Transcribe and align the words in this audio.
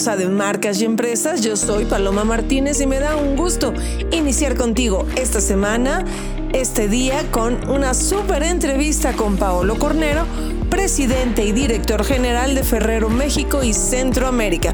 De 0.00 0.28
Marcas 0.28 0.80
y 0.80 0.86
Empresas. 0.86 1.42
Yo 1.42 1.56
soy 1.56 1.84
Paloma 1.84 2.24
Martínez 2.24 2.80
y 2.80 2.86
me 2.86 2.98
da 3.00 3.16
un 3.16 3.36
gusto 3.36 3.74
iniciar 4.10 4.56
contigo 4.56 5.06
esta 5.14 5.42
semana, 5.42 6.06
este 6.54 6.88
día, 6.88 7.30
con 7.30 7.68
una 7.68 7.92
súper 7.92 8.42
entrevista 8.42 9.12
con 9.12 9.36
Paolo 9.36 9.78
Cornero, 9.78 10.24
presidente 10.70 11.44
y 11.44 11.52
director 11.52 12.02
general 12.02 12.54
de 12.54 12.62
Ferrero 12.62 13.10
México 13.10 13.62
y 13.62 13.74
Centroamérica. 13.74 14.72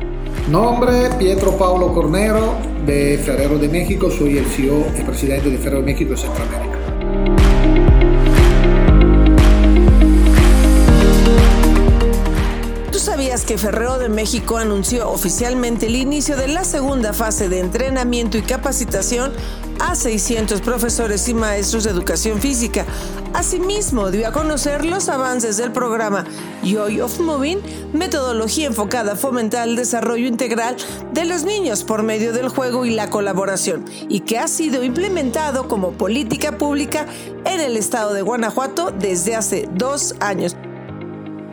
Nombre, 0.48 1.10
Pietro 1.19 1.58
Paolo 1.58 1.92
Cornero, 1.92 2.55
de 2.86 3.19
Ferrero 3.19 3.58
de 3.58 3.69
México. 3.69 4.12
Soy 4.12 4.38
el 4.38 4.47
CEO 4.47 4.86
y 4.97 5.02
presidente 5.02 5.50
de 5.50 5.58
Ferrero 5.58 5.80
de 5.80 5.86
México 5.86 6.14
y 6.14 6.16
Centroamérica. 6.16 6.75
¿Tú 13.36 13.42
sabías 13.42 13.52
que 13.52 13.58
Ferrero 13.58 13.98
de 13.98 14.08
México 14.08 14.56
anunció 14.56 15.10
oficialmente 15.10 15.88
el 15.88 15.96
inicio 15.96 16.38
de 16.38 16.48
la 16.48 16.64
segunda 16.64 17.12
fase 17.12 17.50
de 17.50 17.60
entrenamiento 17.60 18.38
y 18.38 18.42
capacitación 18.42 19.30
a 19.78 19.94
600 19.94 20.62
profesores 20.62 21.28
y 21.28 21.34
maestros 21.34 21.84
de 21.84 21.91
educación 21.91 22.41
física? 22.41 22.86
Asimismo, 23.34 24.11
dio 24.11 24.27
a 24.27 24.33
conocer 24.33 24.86
los 24.86 25.11
avances 25.11 25.58
del 25.58 25.70
programa 25.70 26.24
Joy 26.62 27.02
of 27.02 27.20
Moving, 27.20 27.61
metodología 27.92 28.69
enfocada 28.69 29.12
a 29.12 29.16
fomentar 29.16 29.68
el 29.68 29.77
desarrollo 29.77 30.27
integral 30.27 30.74
de 31.12 31.27
los 31.27 31.44
niños 31.44 31.84
por 31.84 32.02
medio 32.02 32.33
del 32.33 32.48
juego 32.48 32.86
y 32.86 32.94
la 32.94 33.11
colaboración, 33.11 33.84
y 34.08 34.20
que 34.20 34.39
ha 34.39 34.48
sido 34.48 34.83
implementado 34.83 35.68
como 35.68 35.92
política 35.92 36.56
pública 36.56 37.05
en 37.44 37.61
el 37.61 37.77
estado 37.77 38.14
de 38.14 38.22
Guanajuato 38.22 38.92
desde 38.98 39.36
hace 39.36 39.68
dos 39.74 40.14
años. 40.20 40.56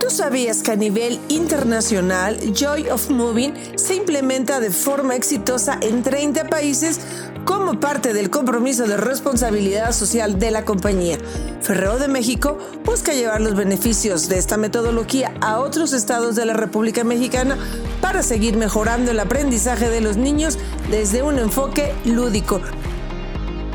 ¿Tú 0.04 0.10
sabías 0.10 0.62
que 0.62 0.74
a 0.74 0.76
nivel 0.76 1.18
internacional 1.30 2.38
Joy 2.54 2.90
of 2.90 3.10
Moving 3.10 3.54
se 3.78 3.96
implementa 3.96 4.60
de 4.60 4.70
forma 4.70 5.16
exitosa 5.16 5.78
en 5.80 6.04
30 6.04 6.50
países 6.50 7.00
como 7.46 7.80
parte 7.80 8.12
del 8.12 8.30
compromiso 8.30 8.86
de 8.86 8.98
responsabilidad 8.98 9.94
social 9.94 10.40
de 10.40 10.52
la 10.52 10.66
compañía? 10.66 11.18
Ferrero 11.62 12.00
de 12.00 12.10
México 12.10 12.58
busca 12.84 13.14
llevar 13.14 13.40
los 13.40 13.56
beneficios 13.56 14.28
de 14.28 14.40
esta 14.40 14.58
metodología 14.58 15.34
a 15.40 15.62
otros 15.62 15.94
estados 15.94 16.36
de 16.36 16.48
la 16.48 16.54
República 16.54 17.06
Mexicana 17.06 17.58
para 18.02 18.24
seguir 18.24 18.58
mejorando 18.58 19.12
el 19.12 19.22
aprendizaje 19.22 19.90
de 19.90 20.02
los 20.02 20.18
niños 20.18 20.58
desde 20.92 21.24
un 21.24 21.40
enfoque 21.40 21.94
lúdico. 22.04 22.60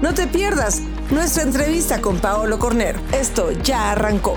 No 0.03 0.13
te 0.13 0.27
pierdas 0.27 0.83
nuestra 1.11 1.43
entrevista 1.43 2.03
con 2.03 2.19
Paolo 2.19 2.59
Cornero. 2.59 3.01
Esto 3.13 3.51
ya 3.53 3.93
arrancó. 3.93 4.37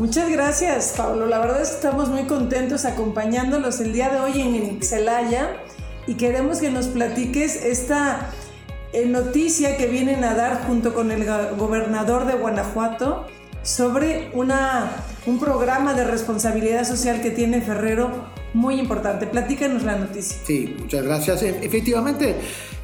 Muchas 0.00 0.30
gracias, 0.30 0.94
Pablo. 0.96 1.26
La 1.26 1.40
verdad 1.40 1.60
es 1.60 1.68
que 1.68 1.74
estamos 1.74 2.08
muy 2.08 2.22
contentos 2.22 2.86
acompañándolos 2.86 3.80
el 3.80 3.92
día 3.92 4.08
de 4.08 4.18
hoy 4.18 4.40
en 4.40 4.82
Celaya 4.82 5.58
y 6.06 6.14
queremos 6.14 6.60
que 6.60 6.70
nos 6.70 6.86
platiques 6.86 7.54
esta 7.54 8.30
eh, 8.94 9.04
noticia 9.04 9.76
que 9.76 9.88
vienen 9.88 10.24
a 10.24 10.34
dar 10.34 10.66
junto 10.66 10.94
con 10.94 11.10
el 11.10 11.26
gobernador 11.58 12.24
de 12.24 12.32
Guanajuato 12.32 13.26
sobre 13.62 14.30
una, 14.32 14.90
un 15.26 15.38
programa 15.38 15.92
de 15.92 16.04
responsabilidad 16.04 16.86
social 16.86 17.20
que 17.20 17.30
tiene 17.30 17.60
Ferrero 17.60 18.24
muy 18.54 18.80
importante. 18.80 19.26
Platícanos 19.26 19.82
la 19.82 19.96
noticia. 19.96 20.38
Sí, 20.46 20.76
muchas 20.80 21.04
gracias. 21.04 21.42
E, 21.42 21.58
Efectivamente, 21.62 22.36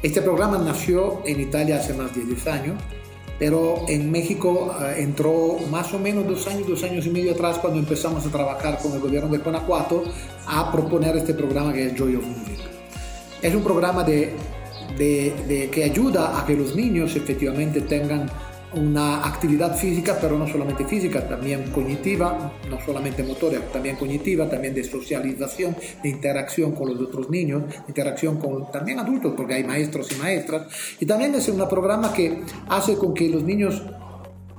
este 0.03 0.21
programa 0.21 0.59
nació 0.59 1.23
en 1.25 1.41
Italia 1.41 1.77
hace 1.77 1.95
más 1.95 2.13
de 2.13 2.21
10 2.25 2.45
años 2.45 2.75
pero 3.39 3.85
en 3.87 4.11
México 4.11 4.75
uh, 4.79 4.99
entró 4.99 5.57
más 5.69 5.93
o 5.93 5.99
menos 5.99 6.27
dos 6.27 6.47
años, 6.47 6.67
dos 6.67 6.83
años 6.83 7.05
y 7.05 7.09
medio 7.09 7.31
atrás 7.31 7.59
cuando 7.59 7.79
empezamos 7.79 8.25
a 8.25 8.29
trabajar 8.29 8.79
con 8.79 8.93
el 8.93 8.99
gobierno 8.99 9.29
de 9.29 9.37
Guanajuato 9.37 10.03
a 10.47 10.71
proponer 10.71 11.15
este 11.17 11.33
programa 11.33 11.73
que 11.73 11.87
es 11.87 11.95
Joy 11.95 12.15
of 12.15 12.25
Moving. 12.25 12.57
Es 13.41 13.53
un 13.53 13.63
programa 13.63 14.03
de, 14.03 14.33
de, 14.97 15.33
de, 15.47 15.69
que 15.69 15.83
ayuda 15.83 16.39
a 16.39 16.45
que 16.45 16.55
los 16.55 16.75
niños 16.75 17.15
efectivamente 17.15 17.81
tengan 17.81 18.27
una 18.73 19.25
actividad 19.25 19.75
física, 19.77 20.17
pero 20.19 20.37
no 20.37 20.47
solamente 20.47 20.85
física, 20.85 21.27
también 21.27 21.71
cognitiva, 21.71 22.53
no 22.69 22.79
solamente 22.85 23.23
motora, 23.23 23.59
también 23.71 23.95
cognitiva, 23.95 24.49
también 24.49 24.73
de 24.73 24.83
socialización, 24.83 25.75
de 26.03 26.09
interacción 26.09 26.73
con 26.73 26.89
los 26.89 27.01
otros 27.01 27.29
niños, 27.29 27.63
interacción 27.87 28.37
con 28.37 28.69
también 28.71 28.99
adultos, 28.99 29.33
porque 29.35 29.55
hay 29.55 29.63
maestros 29.63 30.11
y 30.11 30.15
maestras. 30.15 30.67
Y 30.99 31.05
también 31.05 31.33
es 31.35 31.47
un 31.47 31.67
programa 31.67 32.13
que 32.13 32.41
hace 32.67 32.95
con 32.95 33.13
que 33.13 33.29
los 33.29 33.43
niños 33.43 33.81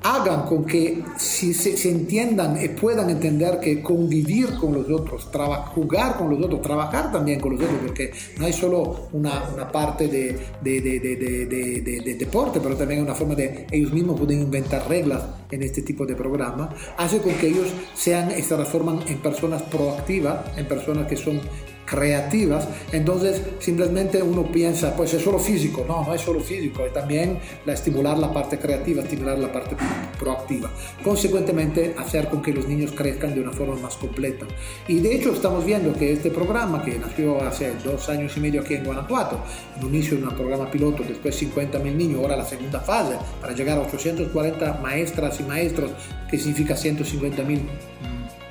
hagan 0.03 0.47
con 0.47 0.64
que 0.64 1.03
si 1.16 1.53
se, 1.53 1.76
se, 1.76 1.91
entiendan 1.91 2.62
y 2.62 2.69
puedan 2.69 3.10
entender 3.10 3.59
que 3.60 3.82
convivir 3.82 4.54
con 4.54 4.72
los 4.72 4.88
otros, 4.91 5.28
jugar 5.75 6.16
con 6.16 6.31
los 6.31 6.44
otros, 6.44 6.62
trabajar 6.62 7.10
también 7.10 7.41
con 7.41 7.53
los 7.53 7.62
otros, 7.62 7.78
porque 7.84 8.12
no 8.38 8.47
hay 8.47 8.53
solo 8.53 9.09
una, 9.12 9.48
una 9.53 9.70
parte 9.70 10.09
de, 10.09 10.38
de, 10.60 10.81
de, 10.81 11.00
de, 11.00 12.14
deporte, 12.14 12.60
pero 12.60 12.76
también 12.76 13.03
una 13.03 13.14
forma 13.14 13.34
de 13.34 13.66
ellos 13.70 13.92
mismos 13.92 14.19
pueden 14.19 14.42
inventar 14.42 14.88
reglas 14.88 15.22
en 15.50 15.62
este 15.62 15.82
tipo 15.82 16.06
de 16.06 16.15
programa, 16.15 16.70
hace 16.97 17.19
con 17.20 17.32
que 17.34 17.48
ellos 17.48 17.69
sean 17.94 18.30
y 18.30 18.42
se 18.42 18.54
transforman 18.54 19.00
en 19.06 19.19
personas 19.19 19.62
proactivas, 19.62 20.56
en 20.56 20.66
personas 20.66 21.06
que 21.06 21.16
son 21.16 21.41
creativas, 21.88 22.69
entonces 22.93 23.41
simplemente 23.59 24.22
uno 24.22 24.44
piensa, 24.44 24.94
pues 24.94 25.15
es 25.15 25.22
solo 25.22 25.38
físico, 25.38 25.84
no, 25.88 26.04
no 26.04 26.15
es 26.15 26.21
solo 26.21 26.41
físico, 26.41 26.84
es 26.84 26.93
también 26.93 27.38
la 27.65 27.72
estimular 27.72 28.19
la 28.19 28.32
parte 28.32 28.59
creativa, 28.59 29.03
estimular 29.03 29.38
la 29.38 29.50
parte 29.50 29.76
proactiva. 30.19 30.71
Consecuentemente, 31.03 31.94
hacer 31.98 32.28
con 32.28 32.43
que 32.43 32.53
los 32.53 32.69
niños 32.69 32.93
crezcan 32.93 33.34
de 33.34 33.41
una 33.41 33.53
forma 33.53 33.77
más 33.77 33.97
completa. 33.97 34.47
Y 34.87 35.00
de 35.00 35.15
hecho 35.15 35.32
estamos 35.32 35.65
viendo 35.65 35.93
que 35.94 36.12
este 36.12 36.31
programa, 36.31 36.82
que 36.82 36.98
nació 36.98 37.43
hace 37.43 37.72
dos 37.84 38.09
años 38.09 38.37
y 38.37 38.41
medio 38.41 38.60
aquí 38.60 38.75
en 38.75 38.84
Guanajuato, 38.84 39.41
en 39.77 39.84
un 39.84 39.94
inicio 39.94 40.19
de 40.19 40.25
un 40.25 40.34
programa 40.34 40.71
piloto, 40.71 41.03
después 41.03 41.34
50 41.37 41.78
mil 41.78 41.97
niños, 41.97 42.21
ahora 42.21 42.37
la 42.37 42.44
segunda 42.44 42.81
fase, 42.81 43.16
para 43.41 43.54
llegar 43.54 43.78
a 43.78 43.82
840 43.82 44.81
maestras 44.82 45.41
y 45.41 45.44
maestros, 45.44 45.93
que 46.31 46.37
significa 46.37 46.77
150 46.77 47.43
mil 47.44 47.62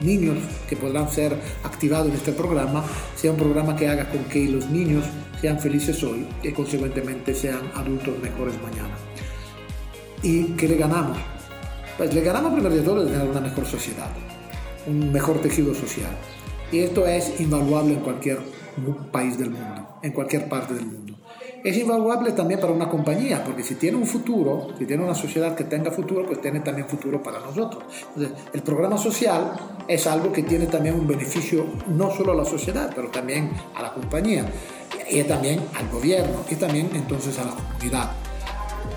niños 0.01 0.37
que 0.69 0.75
podrán 0.75 1.09
ser 1.09 1.37
activados 1.63 2.07
en 2.09 2.15
este 2.15 2.31
programa 2.31 2.83
sea 3.15 3.31
un 3.31 3.37
programa 3.37 3.75
que 3.75 3.87
haga 3.87 4.09
con 4.09 4.23
que 4.25 4.45
los 4.45 4.69
niños 4.69 5.03
sean 5.41 5.59
felices 5.59 6.03
hoy 6.03 6.27
y 6.43 6.51
consecuentemente 6.51 7.33
sean 7.33 7.61
adultos 7.75 8.17
mejores 8.21 8.55
mañana. 8.61 8.95
¿Y 10.23 10.45
qué 10.55 10.67
le 10.67 10.77
ganamos? 10.77 11.17
Pues 11.97 12.13
le 12.13 12.21
ganamos 12.21 12.53
primero 12.53 12.75
de 12.75 12.81
todo 12.81 13.05
tener 13.05 13.27
una 13.27 13.41
mejor 13.41 13.65
sociedad, 13.65 14.09
un 14.87 15.11
mejor 15.11 15.41
tejido 15.41 15.73
social. 15.73 16.11
Y 16.71 16.79
esto 16.79 17.07
es 17.07 17.39
invaluable 17.39 17.93
en 17.93 17.99
cualquier 18.01 18.39
país 19.11 19.37
del 19.37 19.51
mundo, 19.51 19.99
en 20.03 20.11
cualquier 20.11 20.49
parte 20.49 20.73
del 20.73 20.85
mundo 20.85 21.07
es 21.67 21.77
invaluable 21.77 22.31
también 22.31 22.59
para 22.59 22.71
una 22.71 22.87
compañía, 22.87 23.43
porque 23.43 23.61
si 23.61 23.75
tiene 23.75 23.97
un 23.97 24.05
futuro, 24.05 24.69
si 24.77 24.85
tiene 24.85 25.03
una 25.03 25.15
sociedad 25.15 25.53
que 25.53 25.65
tenga 25.65 25.91
futuro, 25.91 26.25
pues 26.25 26.39
tiene 26.41 26.61
también 26.61 26.87
futuro 26.87 27.21
para 27.21 27.39
nosotros. 27.39 27.83
Entonces, 28.15 28.37
el 28.53 28.61
programa 28.61 28.97
social 28.97 29.51
es 29.87 30.07
algo 30.07 30.31
que 30.31 30.43
tiene 30.43 30.67
también 30.67 30.95
un 30.95 31.05
beneficio 31.05 31.65
no 31.87 32.09
solo 32.11 32.31
a 32.31 32.35
la 32.35 32.45
sociedad, 32.45 32.91
pero 32.95 33.09
también 33.09 33.51
a 33.75 33.81
la 33.81 33.93
compañía, 33.93 34.45
y 35.09 35.21
también 35.23 35.59
al 35.77 35.89
gobierno, 35.89 36.37
y 36.49 36.55
también 36.55 36.89
entonces 36.93 37.37
a 37.39 37.45
la 37.45 37.51
comunidad. 37.51 38.11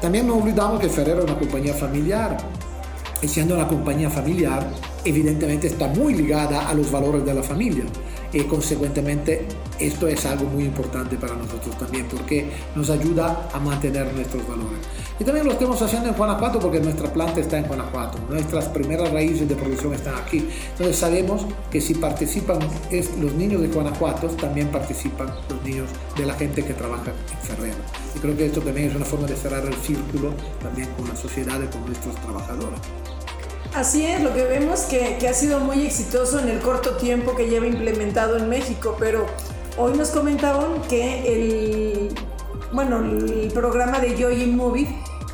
También 0.00 0.28
no 0.28 0.36
olvidamos 0.36 0.80
que 0.80 0.88
Ferrero 0.88 1.20
es 1.20 1.24
una 1.24 1.38
compañía 1.38 1.74
familiar, 1.74 2.36
y 3.20 3.26
siendo 3.28 3.54
una 3.54 3.66
compañía 3.66 4.10
familiar, 4.10 4.70
evidentemente 5.04 5.66
está 5.66 5.88
muy 5.88 6.14
ligada 6.14 6.68
a 6.68 6.74
los 6.74 6.90
valores 6.90 7.24
de 7.24 7.34
la 7.34 7.42
familia 7.42 7.84
y 8.32 8.42
consecuentemente 8.42 9.46
esto 9.78 10.06
es 10.06 10.24
algo 10.26 10.44
muy 10.44 10.64
importante 10.64 11.16
para 11.16 11.34
nosotros 11.34 11.76
también 11.78 12.06
porque 12.06 12.50
nos 12.74 12.90
ayuda 12.90 13.48
a 13.52 13.58
mantener 13.58 14.12
nuestros 14.14 14.46
valores. 14.46 14.78
Y 15.18 15.24
también 15.24 15.46
lo 15.46 15.52
estamos 15.52 15.80
haciendo 15.82 16.08
en 16.08 16.14
Guanajuato 16.14 16.58
porque 16.58 16.80
nuestra 16.80 17.12
planta 17.12 17.40
está 17.40 17.58
en 17.58 17.64
Guanajuato, 17.64 18.18
nuestras 18.28 18.66
primeras 18.68 19.10
raíces 19.10 19.48
de 19.48 19.54
producción 19.54 19.94
están 19.94 20.14
aquí. 20.14 20.48
Entonces 20.72 20.96
sabemos 20.96 21.46
que 21.70 21.80
si 21.80 21.94
participan 21.94 22.58
los 23.20 23.34
niños 23.34 23.60
de 23.60 23.68
Guanajuato, 23.68 24.28
también 24.28 24.68
participan 24.68 25.28
los 25.48 25.62
niños 25.62 25.88
de 26.16 26.26
la 26.26 26.34
gente 26.34 26.64
que 26.64 26.72
trabaja 26.74 27.10
en 27.10 27.38
Ferrero. 27.46 27.76
Y 28.14 28.18
creo 28.18 28.36
que 28.36 28.46
esto 28.46 28.60
también 28.60 28.88
es 28.88 28.96
una 28.96 29.04
forma 29.04 29.26
de 29.26 29.36
cerrar 29.36 29.64
el 29.64 29.74
círculo 29.74 30.32
también 30.62 30.88
con 30.96 31.08
la 31.08 31.16
sociedad 31.16 31.60
y 31.62 31.66
con 31.66 31.84
nuestros 31.86 32.14
trabajadores. 32.16 32.80
Así 33.74 34.04
es, 34.04 34.20
lo 34.20 34.34
que 34.34 34.44
vemos 34.44 34.80
que, 34.82 35.16
ha 35.28 35.32
sido 35.32 35.60
muy 35.60 35.86
exitoso 35.86 36.40
en 36.40 36.48
el 36.48 36.58
corto 36.58 36.96
tiempo 36.96 37.36
que 37.36 37.48
lleva 37.48 37.66
implementado 37.66 38.36
en 38.36 38.48
México, 38.48 38.96
pero 38.98 39.26
hoy 39.78 39.96
nos 39.96 40.10
comentaban 40.10 40.82
que 40.88 41.32
el, 41.32 42.08
bueno, 42.72 42.98
el 42.98 43.50
programa 43.54 44.00
de 44.00 44.16
Joy 44.16 44.46
Movie 44.46 44.88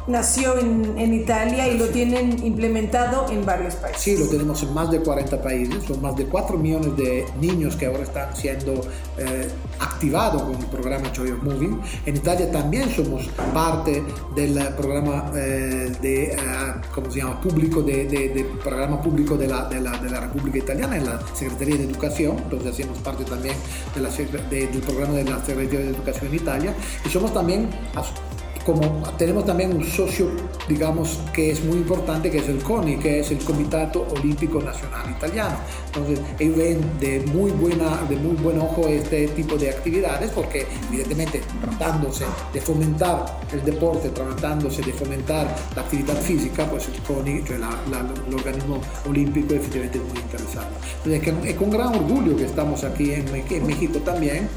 nació 0.06 0.58
en, 0.58 0.98
en, 0.98 1.14
Italia 1.14 1.68
y 1.68 1.78
lo 1.78 1.86
tienen 1.88 2.44
implementado 2.44 3.30
en 3.30 3.44
varios 3.44 3.74
países. 3.74 4.02
Sí, 4.02 4.16
lo 4.16 4.28
tenemos 4.28 4.62
en 4.62 4.72
más 4.72 4.90
de 4.90 5.00
40 5.00 5.42
países, 5.42 5.84
son 5.84 6.00
más 6.00 6.16
de 6.16 6.26
4 6.26 6.56
millones 6.58 6.96
de 6.96 7.26
niños 7.40 7.76
que 7.76 7.86
ahora 7.86 8.04
están 8.04 8.34
siendo 8.36 8.74
eh, 9.18 9.48
activados 9.80 10.42
con 10.42 10.54
el 10.54 10.66
programa 10.66 11.12
Joy 11.12 11.32
of 11.32 11.42
Moving. 11.42 11.80
En 12.04 12.16
Italia 12.16 12.50
también 12.50 12.88
somos 12.90 13.26
parte 13.52 14.02
del 14.34 14.58
programa 14.76 15.32
eh, 15.34 15.92
de, 16.00 16.36
uh, 16.36 16.94
¿cómo 16.94 17.10
se 17.10 17.20
llama? 17.20 17.40
Público 17.40 17.82
de, 17.82 18.06
de, 18.06 18.28
de 18.28 18.44
programa 18.62 19.00
público 19.02 19.36
de 19.36 19.48
la, 19.48 19.68
de 19.68 19.80
la, 19.80 19.98
de 19.98 20.10
la 20.10 20.20
República 20.20 20.58
Italiana 20.58 20.96
en 20.96 21.06
la 21.06 21.20
Secretaría 21.34 21.76
de 21.76 21.84
Educación, 21.84 22.36
entonces 22.38 22.72
hacemos 22.72 22.98
parte 22.98 23.24
también 23.24 23.54
de 23.94 24.00
la, 24.00 24.10
del 24.10 24.82
programa 24.82 25.14
de 25.14 25.24
la 25.24 25.44
Secretaría 25.44 25.80
de 25.80 25.88
Educación 25.90 26.26
en 26.28 26.34
Italia 26.34 26.74
y 27.04 27.08
somos 27.08 27.32
también 27.32 27.68
como 28.66 29.00
tenemos 29.16 29.46
también 29.46 29.74
un 29.76 29.84
socio, 29.84 30.28
digamos, 30.68 31.20
que 31.32 31.52
es 31.52 31.64
muy 31.64 31.76
importante, 31.76 32.32
que 32.32 32.38
es 32.38 32.48
el 32.48 32.58
CONI, 32.58 32.96
que 32.96 33.20
es 33.20 33.30
el 33.30 33.38
Comitato 33.38 34.04
Olímpico 34.10 34.60
Nacional 34.60 35.08
Italiano. 35.08 35.56
Entonces, 35.86 36.20
ellos 36.40 36.56
ven 36.56 36.80
de 36.98 37.20
muy, 37.32 37.52
buena, 37.52 38.02
de 38.08 38.16
muy 38.16 38.34
buen 38.34 38.58
ojo 38.58 38.88
este 38.88 39.28
tipo 39.28 39.56
de 39.56 39.70
actividades 39.70 40.32
porque, 40.32 40.66
evidentemente, 40.88 41.42
tratándose 41.60 42.24
de 42.52 42.60
fomentar 42.60 43.38
el 43.52 43.64
deporte, 43.64 44.08
tratándose 44.08 44.82
de 44.82 44.92
fomentar 44.92 45.46
la 45.76 45.82
actividad 45.82 46.16
física, 46.16 46.68
pues 46.68 46.88
el 46.88 47.00
CONI, 47.02 47.44
el 47.48 48.34
organismo 48.34 48.80
olímpico, 49.08 49.54
efectivamente 49.54 49.98
es 49.98 50.04
muy 50.12 50.20
interesado. 50.20 50.66
Entonces, 51.04 51.50
es 51.50 51.54
con 51.54 51.70
gran 51.70 51.94
orgullo 51.94 52.36
que 52.36 52.46
estamos 52.46 52.82
aquí 52.82 53.12
en, 53.12 53.28
en 53.28 53.66
México 53.66 54.00
también 54.00 54.48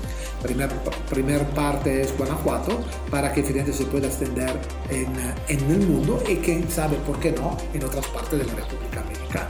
primer, 0.41 0.69
primer 1.09 1.45
parte 1.49 2.01
es 2.01 2.17
Guanajuato, 2.17 2.79
para 3.09 3.33
que 3.33 3.41
evidentemente 3.41 3.83
se 3.83 3.89
pueda 3.89 4.07
extender 4.07 4.59
en, 4.89 5.07
en, 5.47 5.71
el 5.71 5.87
mundo 5.87 6.21
y 6.27 6.37
quién 6.37 6.69
sabe 6.69 6.97
por 6.97 7.19
qué 7.19 7.31
no 7.31 7.57
en 7.73 7.83
otras 7.83 8.05
partes 8.07 8.39
de 8.39 8.45
la 8.45 8.53
República 8.53 9.03
Mexicana. 9.07 9.49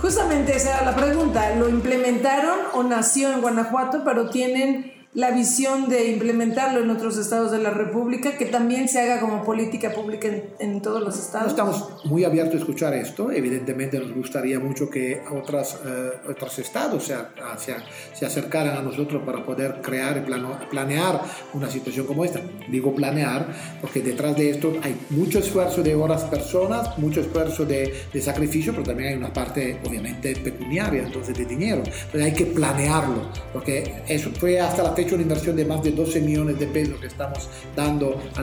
Justamente 0.00 0.56
esa 0.56 0.78
era 0.78 0.90
la 0.92 0.96
pregunta, 0.96 1.54
¿lo 1.56 1.68
implementaron 1.68 2.58
o 2.74 2.82
nació 2.82 3.32
en 3.32 3.40
Guanajuato, 3.40 4.02
pero 4.04 4.30
tienen 4.30 4.97
la 5.14 5.30
visión 5.30 5.88
de 5.88 6.10
implementarlo 6.10 6.80
en 6.80 6.90
otros 6.90 7.16
estados 7.16 7.50
de 7.50 7.58
la 7.58 7.70
República, 7.70 8.36
que 8.36 8.44
también 8.44 8.88
se 8.88 9.00
haga 9.00 9.20
como 9.20 9.42
política 9.42 9.92
pública 9.92 10.28
en, 10.28 10.44
en 10.58 10.82
todos 10.82 11.02
los 11.02 11.18
estados? 11.18 11.48
Estamos 11.48 12.04
muy 12.04 12.24
abiertos 12.24 12.56
a 12.56 12.58
escuchar 12.58 12.92
esto. 12.94 13.32
Evidentemente 13.32 13.98
nos 13.98 14.14
gustaría 14.14 14.60
mucho 14.60 14.90
que 14.90 15.22
otras, 15.30 15.78
eh, 15.84 16.10
otros 16.28 16.58
estados 16.58 17.04
se, 17.04 17.14
se, 17.58 17.74
se, 18.12 18.26
acercaran 18.26 18.76
a 18.76 18.82
nosotros 18.82 19.22
para 19.24 19.44
poder 19.44 19.80
crear 19.82 20.18
y 20.18 20.20
plano, 20.20 20.58
planear 20.70 21.22
una 21.54 21.70
situación 21.70 22.06
como 22.06 22.24
esta. 22.24 22.40
Digo 22.68 22.94
planear 22.94 23.46
porque 23.80 24.02
detrás 24.02 24.36
de 24.36 24.50
esto 24.50 24.74
hay 24.82 24.94
mucho 25.10 25.38
esfuerzo 25.38 25.82
de 25.82 25.94
horas 25.94 26.24
personas, 26.24 26.98
mucho 26.98 27.22
esfuerzo 27.22 27.64
de, 27.64 27.94
de 28.12 28.20
sacrificio, 28.20 28.72
pero 28.72 28.84
también 28.84 29.10
hay 29.10 29.14
una 29.16 29.32
parte 29.32 29.80
obviamente 29.86 30.36
pecuniaria, 30.36 31.02
entonces 31.02 31.36
de 31.36 31.46
dinero. 31.46 31.82
Entonces 31.86 32.22
hay 32.22 32.34
que 32.34 32.46
planearlo, 32.46 33.32
porque 33.54 34.02
eso 34.06 34.30
fue 34.38 34.60
hasta 34.60 34.82
la 34.82 34.94
hecho 34.98 35.14
una 35.14 35.22
inversión 35.22 35.56
de 35.56 35.64
más 35.64 35.82
de 35.82 35.92
12 35.92 36.20
millones 36.20 36.58
de 36.58 36.66
pesos 36.66 37.00
que 37.00 37.06
estamos 37.06 37.48
dando 37.76 38.20
a, 38.34 38.40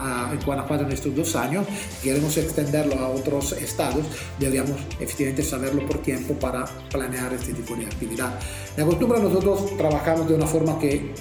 a, 0.00 0.30
a 0.30 0.34
Guanajuato 0.44 0.84
en 0.84 0.92
estos 0.92 1.14
dos 1.14 1.36
años, 1.36 1.66
queremos 2.02 2.36
extenderlo 2.36 2.98
a 2.98 3.08
otros 3.08 3.52
estados, 3.52 4.04
deberíamos 4.38 4.80
efectivamente 5.00 5.42
saberlo 5.42 5.86
por 5.86 5.98
tiempo 5.98 6.34
para 6.34 6.64
planear 6.90 7.32
este 7.32 7.52
tipo 7.52 7.74
de 7.76 7.86
actividad. 7.86 8.38
De 8.76 8.84
costumbre 8.84 9.20
nosotros 9.20 9.76
trabajamos 9.76 10.28
de 10.28 10.34
una 10.34 10.46
forma 10.46 10.78
que 10.78 11.12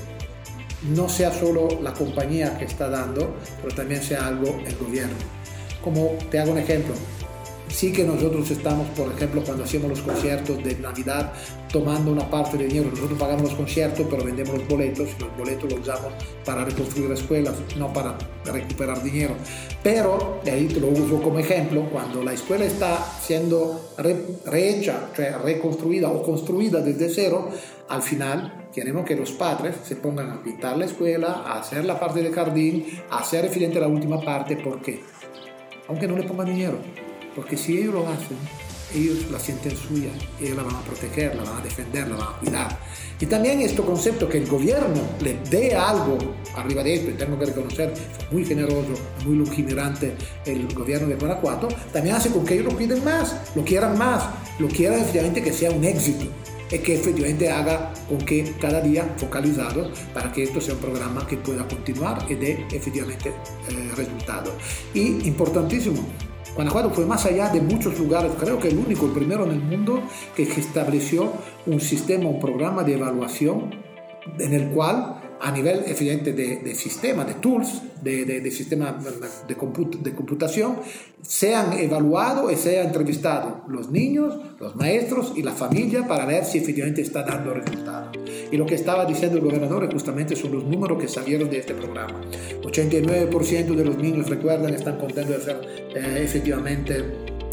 no 0.95 1.07
sea 1.07 1.31
solo 1.31 1.67
la 1.81 1.93
compañía 1.93 2.57
que 2.57 2.65
está 2.65 2.89
dando, 2.89 3.35
pero 3.61 3.73
también 3.75 4.01
sea 4.03 4.27
algo 4.27 4.59
el 4.65 4.75
gobierno. 4.75 5.15
Como 5.83 6.11
te 6.29 6.39
hago 6.39 6.51
un 6.51 6.57
ejemplo, 6.57 6.93
sí 7.73 7.91
que 7.91 8.03
nosotros 8.03 8.49
estamos, 8.51 8.87
por 8.89 9.11
ejemplo, 9.11 9.43
cuando 9.43 9.63
hacemos 9.63 9.89
los 9.89 10.01
conciertos 10.01 10.63
de 10.63 10.75
Navidad, 10.75 11.33
tomando 11.71 12.11
una 12.11 12.29
parte 12.29 12.55
del 12.55 12.69
dinero. 12.69 12.91
Nosotros 12.91 13.19
pagamos 13.19 13.43
los 13.43 13.55
conciertos, 13.55 14.05
pero 14.09 14.23
vendemos 14.23 14.55
los 14.59 14.67
boletos 14.67 15.09
y 15.09 15.21
los 15.21 15.35
boletos 15.35 15.71
los 15.71 15.81
usamos 15.81 16.13
para 16.45 16.63
reconstruir 16.63 17.11
escuelas, 17.11 17.55
no 17.75 17.91
para 17.91 18.15
recuperar 18.45 19.01
dinero. 19.01 19.35
Pero, 19.81 20.39
de 20.45 20.51
ahí 20.51 20.67
te 20.67 20.79
lo 20.79 20.87
uso 20.87 21.21
como 21.21 21.39
ejemplo, 21.39 21.89
cuando 21.91 22.23
la 22.23 22.33
escuela 22.33 22.63
está 22.63 23.03
siendo 23.21 23.93
re, 23.97 24.17
rehecha, 24.45 25.09
cioè 25.15 25.31
reconstruida 25.43 26.09
o 26.09 26.21
construida 26.21 26.79
desde 26.79 27.09
cero, 27.09 27.49
al 27.89 28.03
final 28.03 28.69
queremos 28.71 29.03
que 29.05 29.15
los 29.15 29.31
padres 29.31 29.75
se 29.83 29.95
pongan 29.95 30.29
a 30.29 30.43
pintar 30.43 30.77
la 30.77 30.85
escuela, 30.85 31.43
a 31.45 31.59
hacer 31.59 31.85
la 31.85 31.99
parte 31.99 32.21
del 32.21 32.33
jardín, 32.33 32.85
a 33.09 33.19
hacer 33.19 33.45
evidente 33.45 33.79
la 33.79 33.87
última 33.87 34.21
parte, 34.21 34.57
¿por 34.57 34.79
qué? 34.81 35.01
Aunque 35.87 36.07
no 36.07 36.15
le 36.15 36.23
pongan 36.23 36.45
dinero 36.45 36.77
porque 37.35 37.57
si 37.57 37.77
ellos 37.77 37.93
lo 37.93 38.07
hacen, 38.07 38.37
ellos 38.93 39.29
la 39.31 39.39
sienten 39.39 39.75
suya, 39.75 40.11
ellos 40.39 40.55
la 40.55 40.63
van 40.63 40.75
a 40.75 40.81
proteger, 40.81 41.35
la 41.35 41.43
van 41.43 41.57
a 41.59 41.63
defender, 41.63 42.07
la 42.07 42.15
van 42.15 42.27
a 42.27 42.39
cuidar. 42.39 42.79
Y 43.19 43.25
también 43.25 43.61
este 43.61 43.81
concepto 43.81 44.29
que 44.29 44.37
el 44.37 44.47
gobierno 44.47 45.01
le 45.21 45.39
dé 45.49 45.75
algo 45.75 46.17
arriba 46.55 46.83
de 46.83 46.95
esto, 46.95 47.09
y 47.09 47.13
tengo 47.13 47.39
que 47.39 47.45
reconocer, 47.45 47.93
muy 48.31 48.45
generoso, 48.45 48.93
muy 49.25 49.35
lujimirante 49.35 50.15
el 50.45 50.67
gobierno 50.73 51.07
de 51.07 51.15
Guanajuato, 51.15 51.67
también 51.91 52.15
hace 52.15 52.29
con 52.29 52.45
que 52.45 52.55
ellos 52.55 52.71
lo 52.71 52.77
piden 52.77 53.03
más, 53.03 53.35
lo 53.55 53.63
quieran 53.63 53.97
más, 53.97 54.25
lo 54.59 54.67
quieran 54.67 54.99
efectivamente 54.99 55.41
que 55.41 55.53
sea 55.53 55.71
un 55.71 55.83
éxito 55.83 56.25
y 56.71 56.79
que 56.79 56.95
efectivamente 56.95 57.49
haga 57.51 57.93
con 58.09 58.17
que 58.19 58.55
cada 58.59 58.81
día 58.81 59.13
focalizado 59.17 59.91
para 60.13 60.31
que 60.31 60.43
esto 60.43 60.59
sea 60.59 60.73
un 60.73 60.79
programa 60.79 61.25
que 61.27 61.37
pueda 61.37 61.67
continuar 61.67 62.25
y 62.29 62.35
dé 62.35 62.65
efectivamente 62.71 63.29
eh, 63.29 63.91
resultados. 63.95 64.53
Y 64.93 65.27
importantísimo, 65.27 66.03
Guanajuato 66.55 66.91
fue 66.91 67.05
más 67.05 67.25
allá 67.25 67.49
de 67.49 67.61
muchos 67.61 67.97
lugares, 67.97 68.31
creo 68.39 68.59
que 68.59 68.67
el 68.67 68.77
único, 68.77 69.07
el 69.07 69.11
primero 69.11 69.45
en 69.45 69.51
el 69.51 69.59
mundo 69.59 70.03
que 70.35 70.43
estableció 70.43 71.33
un 71.65 71.79
sistema, 71.79 72.29
un 72.29 72.39
programa 72.39 72.83
de 72.83 72.93
evaluación 72.93 73.71
en 74.37 74.53
el 74.53 74.69
cual 74.69 75.22
a 75.43 75.51
nivel 75.51 75.83
evidente 75.87 76.31
de, 76.31 76.57
de 76.57 76.73
sistema, 76.73 77.25
de 77.25 77.33
tools, 77.33 77.81
de, 78.01 78.23
de, 78.23 78.39
de 78.39 78.49
sistema 78.49 78.97
de, 79.45 79.55
comput 79.55 79.97
de, 79.97 80.13
computación, 80.15 80.77
sean 81.21 81.73
evaluados 81.73 82.49
y 82.53 82.55
sean 82.55 82.87
entrevistados 82.87 83.55
los 83.67 83.91
niños, 83.91 84.37
los 84.57 84.73
maestros 84.77 85.33
y 85.35 85.43
la 85.43 85.51
familia 85.51 86.07
para 86.07 86.25
ver 86.25 86.45
si 86.45 86.59
efectivamente 86.59 87.01
está 87.01 87.23
dando 87.23 87.53
resultados. 87.53 88.17
Y 88.53 88.55
lo 88.55 88.65
que 88.65 88.75
estaba 88.75 89.03
diciendo 89.05 89.37
el 89.37 89.43
gobernador 89.43 89.91
justamente 89.91 90.37
son 90.37 90.53
los 90.53 90.63
números 90.63 90.97
que 90.97 91.09
salieron 91.09 91.49
de 91.49 91.59
este 91.59 91.73
programa. 91.73 92.21
89% 92.61 93.75
de 93.75 93.83
los 93.83 93.97
niños 93.97 94.29
recuerdan, 94.29 94.73
están 94.73 94.97
contentos 94.97 95.39
de 95.39 95.43
ser 95.43 95.61
eh, 95.93 96.23
efectivamente 96.23 97.03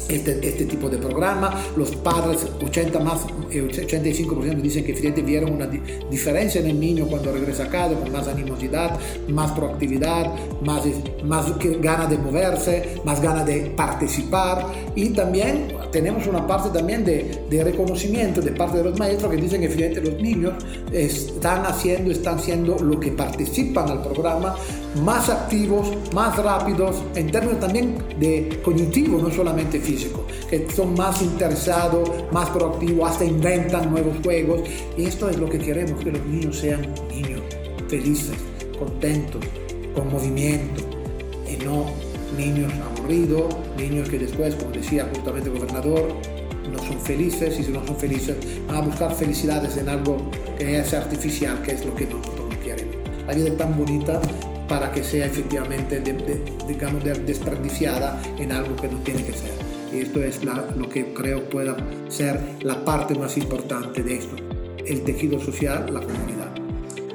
este, 0.09 0.39
este, 0.47 0.65
tipo 0.65 0.89
de 0.89 0.99
programa. 0.99 1.63
Los 1.77 1.95
padres, 1.97 2.47
80 2.65 2.99
más, 3.01 3.27
85% 3.27 4.53
eh, 4.53 4.55
dicen 4.63 4.85
que 4.85 4.93
efectivamente 4.93 5.23
vieron 5.23 5.53
una 5.53 5.67
di 5.67 5.81
diferencia 6.11 6.61
en 6.61 6.69
el 6.69 6.81
niño 6.81 7.07
cuando 7.07 7.33
regresa 7.33 7.65
a 7.65 7.69
casa, 7.69 7.95
con 7.95 8.13
más 8.13 8.29
animosidad, 8.29 8.99
más 9.29 9.53
proactividad, 9.53 10.33
más, 10.63 10.83
más 11.25 11.47
ganas 11.81 12.11
de 12.11 12.19
moverse, 12.19 13.01
más 13.05 13.21
ganas 13.21 13.47
de 13.47 13.73
participar. 13.77 14.67
Y 14.95 15.11
también 15.11 15.69
tenemos 15.93 16.27
una 16.27 16.47
parte 16.47 16.71
también 16.71 17.05
de, 17.05 17.45
de 17.49 17.65
reconocimiento 17.65 18.41
de 18.41 18.53
parte 18.53 18.79
de 18.79 18.85
los 18.85 18.99
maestros 18.99 19.31
que 19.31 19.37
dicen 19.37 19.61
que 19.61 19.67
efectivamente 19.67 20.11
los 20.11 20.21
niños 20.23 20.55
están 20.93 21.65
haciendo, 21.67 22.11
están 22.11 22.39
haciendo 22.39 22.79
lo 22.79 22.99
que 23.01 23.13
participan 23.13 23.89
al 23.89 24.03
programa, 24.03 24.57
más 24.97 25.29
activos, 25.29 25.89
más 26.13 26.37
rápidos, 26.37 27.03
en 27.15 27.31
términos 27.31 27.61
también 27.61 27.99
de 28.19 28.61
cognitivo, 28.63 29.19
no 29.19 29.31
solamente 29.31 29.81
físico, 29.81 30.27
que 30.49 30.67
son 30.71 30.95
más 30.95 31.23
interesados, 31.23 32.11
más 32.33 32.51
proactivos, 32.51 33.11
hasta 33.11 33.25
inventan 33.25 33.91
nuevos 33.91 34.17
juegos. 34.23 34.63
Y 34.97 35.05
esto 35.05 35.29
es 35.29 35.39
lo 35.39 35.49
que 35.49 35.59
queremos, 35.59 36.03
que 36.03 36.13
los 36.13 36.25
niños 36.27 36.57
sean 36.59 36.83
niños 37.11 37.41
felices, 37.89 38.37
contentos, 38.79 39.45
con 39.95 40.11
movimiento, 40.11 40.83
y 41.49 41.65
no 41.65 41.87
niños 42.37 42.73
aburridos, 42.97 43.55
niños 43.77 44.09
que 44.09 44.19
después, 44.19 44.55
como 44.55 44.71
decía 44.71 45.09
justamente 45.13 45.51
el 45.51 45.59
gobernador, 45.59 46.09
no 46.71 46.79
son 46.79 47.01
felices 47.01 47.59
y 47.59 47.65
si 47.65 47.73
no 47.73 47.85
son 47.85 47.97
felices 47.97 48.37
van 48.69 48.77
a 48.77 48.81
buscar 48.83 49.13
felicidades 49.15 49.77
en 49.77 49.89
algo 49.89 50.19
que 50.57 50.79
es 50.79 50.95
artificial, 50.95 51.61
que 51.63 51.73
es 51.73 51.85
lo 51.85 51.95
que 51.95 52.07
nosotros 52.07 52.49
no 52.49 52.61
queremos. 52.61 52.97
La 53.27 53.35
vida 53.35 53.49
es 53.49 53.57
tan 53.57 53.77
bonita 53.77 54.21
para 54.71 54.93
que 54.93 55.03
sea 55.03 55.27
efectivamente, 55.27 55.99
de, 55.99 56.41
digamos, 56.69 57.03
de 57.03 57.13
desperdiciada 57.15 58.23
en 58.39 58.53
algo 58.53 58.77
que 58.77 58.87
no 58.87 58.99
tiene 58.99 59.25
que 59.25 59.33
ser. 59.33 59.51
Y 59.93 60.03
esto 60.03 60.23
es 60.23 60.45
lo 60.45 60.89
que 60.89 61.13
creo 61.13 61.51
pueda 61.51 61.77
ser 62.09 62.41
la 62.63 62.85
parte 62.85 63.17
más 63.17 63.37
importante 63.37 64.05
de 64.05 64.19
esto, 64.19 64.37
el 64.87 65.03
tejido 65.03 65.41
social, 65.41 65.93
la 65.93 66.01
comunidad. 66.01 66.55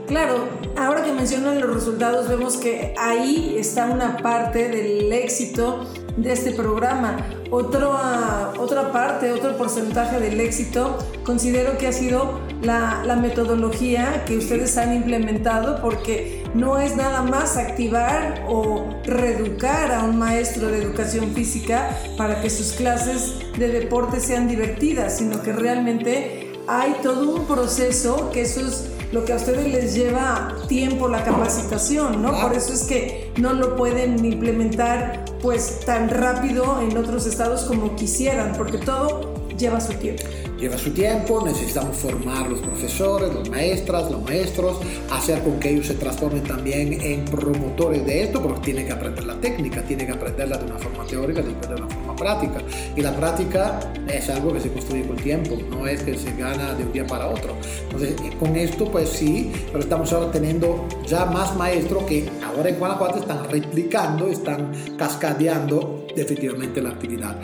Claro, 0.05 0.49
ahora 0.75 1.01
que 1.01 1.13
mencionan 1.13 1.61
los 1.61 1.73
resultados, 1.73 2.27
vemos 2.27 2.57
que 2.57 2.93
ahí 2.97 3.55
está 3.57 3.85
una 3.85 4.17
parte 4.17 4.67
del 4.67 5.13
éxito 5.13 5.89
de 6.17 6.33
este 6.33 6.51
programa. 6.51 7.25
Otra, 7.51 8.51
otra 8.59 8.91
parte, 8.91 9.31
otro 9.31 9.55
porcentaje 9.57 10.19
del 10.19 10.41
éxito, 10.41 10.97
considero 11.23 11.77
que 11.77 11.87
ha 11.87 11.93
sido 11.93 12.41
la 12.61 13.15
metodología 13.15 14.25
que 14.25 14.37
ustedes 14.37 14.77
han 14.77 14.93
implementado, 14.93 15.81
porque 15.81 16.44
no 16.55 16.79
es 16.79 16.95
nada 16.95 17.21
más 17.21 17.57
activar 17.57 18.45
o 18.47 18.85
reeducar 19.03 19.91
a 19.91 20.03
un 20.03 20.17
maestro 20.17 20.67
de 20.67 20.81
educación 20.81 21.33
física 21.33 21.97
para 22.17 22.41
que 22.41 22.49
sus 22.49 22.71
clases 22.71 23.35
de 23.57 23.67
deporte 23.67 24.21
sean 24.21 24.47
divertidas, 24.47 25.17
sino 25.17 25.41
que 25.41 25.51
realmente 25.51 26.53
hay 26.67 26.95
todo 27.03 27.35
un 27.35 27.45
proceso 27.45 28.31
que 28.31 28.43
eso 28.43 28.61
es 28.61 28.89
lo 29.11 29.25
que 29.25 29.33
a 29.33 29.35
ustedes 29.35 29.67
les 29.67 29.93
lleva 29.93 30.55
tiempo 30.67 31.09
la 31.09 31.23
capacitación, 31.23 32.21
¿no? 32.21 32.39
Por 32.41 32.53
eso 32.53 32.73
es 32.73 32.83
que 32.83 33.31
no 33.37 33.53
lo 33.53 33.75
pueden 33.75 34.23
implementar 34.25 35.25
pues 35.41 35.81
tan 35.85 36.09
rápido 36.09 36.81
en 36.81 36.97
otros 36.97 37.27
estados 37.27 37.65
como 37.65 37.95
quisieran, 37.95 38.53
porque 38.57 38.77
todo 38.77 39.35
lleva 39.57 39.79
su 39.79 39.93
tiempo 39.93 40.23
lleva 40.57 40.77
su 40.77 40.91
tiempo, 40.91 41.43
necesitamos 41.45 41.95
formar 41.97 42.49
los 42.49 42.59
profesores, 42.59 43.33
los 43.33 43.49
maestras, 43.49 44.09
los 44.11 44.21
maestros, 44.21 44.77
hacer 45.11 45.41
con 45.43 45.59
que 45.59 45.71
ellos 45.71 45.87
se 45.87 45.95
transformen 45.95 46.43
también 46.43 46.93
en 47.01 47.25
promotores 47.25 48.05
de 48.05 48.23
esto, 48.23 48.41
porque 48.41 48.61
tienen 48.61 48.87
que 48.87 48.93
aprender 48.93 49.25
la 49.25 49.35
técnica, 49.35 49.81
tienen 49.83 50.07
que 50.07 50.13
aprenderla 50.13 50.57
de 50.57 50.65
una 50.65 50.77
forma 50.77 51.05
teórica, 51.05 51.41
después 51.41 51.69
de 51.69 51.75
una 51.75 51.87
forma 51.87 52.15
práctica. 52.15 52.61
Y 52.95 53.01
la 53.01 53.15
práctica 53.15 53.79
es 54.07 54.29
algo 54.29 54.53
que 54.53 54.61
se 54.61 54.71
construye 54.71 55.05
con 55.05 55.17
tiempo, 55.17 55.57
no 55.69 55.87
es 55.87 56.01
que 56.03 56.17
se 56.17 56.31
gana 56.35 56.73
de 56.73 56.83
un 56.83 56.93
día 56.93 57.05
para 57.05 57.27
otro. 57.27 57.55
Entonces, 57.83 58.15
con 58.39 58.55
esto, 58.55 58.89
pues 58.91 59.09
sí, 59.09 59.51
pero 59.67 59.79
estamos 59.79 60.11
ahora 60.13 60.31
teniendo 60.31 60.87
ya 61.05 61.25
más 61.25 61.55
maestros 61.55 62.03
que 62.03 62.29
ahora 62.43 62.69
en 62.69 62.79
Guanajuato 62.79 63.19
están 63.19 63.49
replicando, 63.49 64.27
están 64.27 64.71
cascadeando 64.97 66.05
definitivamente 66.15 66.81
la 66.81 66.89
actividad 66.89 67.35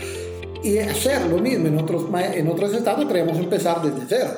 y 0.63 0.77
hacer 0.77 1.27
lo 1.27 1.37
mismo 1.39 1.67
en 1.67 1.77
otros, 1.77 2.05
en 2.13 2.47
otros 2.47 2.73
estados, 2.73 3.05
queremos 3.05 3.37
empezar 3.37 3.81
desde 3.81 4.05
cero. 4.07 4.29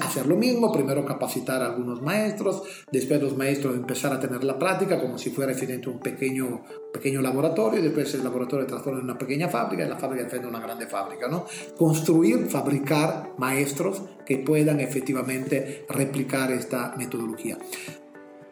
Hacer 0.00 0.26
lo 0.26 0.34
mismo, 0.34 0.72
primero 0.72 1.04
capacitar 1.04 1.62
a 1.62 1.66
algunos 1.66 2.02
maestros, 2.02 2.62
después 2.90 3.22
los 3.22 3.36
maestros 3.36 3.76
empezar 3.76 4.12
a 4.12 4.18
tener 4.18 4.42
la 4.42 4.58
práctica 4.58 5.00
como 5.00 5.18
si 5.18 5.30
fuera 5.30 5.52
evidente 5.52 5.88
un 5.88 6.00
pequeño, 6.00 6.64
pequeño 6.92 7.22
laboratorio, 7.22 7.80
después 7.80 8.12
el 8.14 8.24
laboratorio 8.24 8.66
transforma 8.66 8.98
en 8.98 9.04
una 9.04 9.16
pequeña 9.16 9.48
fábrica 9.48 9.86
y 9.86 9.88
la 9.88 9.96
fábrica 9.96 10.36
en 10.36 10.46
una 10.46 10.58
grande 10.58 10.88
fábrica. 10.88 11.28
¿no? 11.28 11.46
Construir, 11.76 12.48
fabricar 12.48 13.34
maestros 13.38 14.02
que 14.26 14.38
puedan 14.38 14.80
efectivamente 14.80 15.86
replicar 15.88 16.50
esta 16.50 16.96
metodología. 16.96 17.56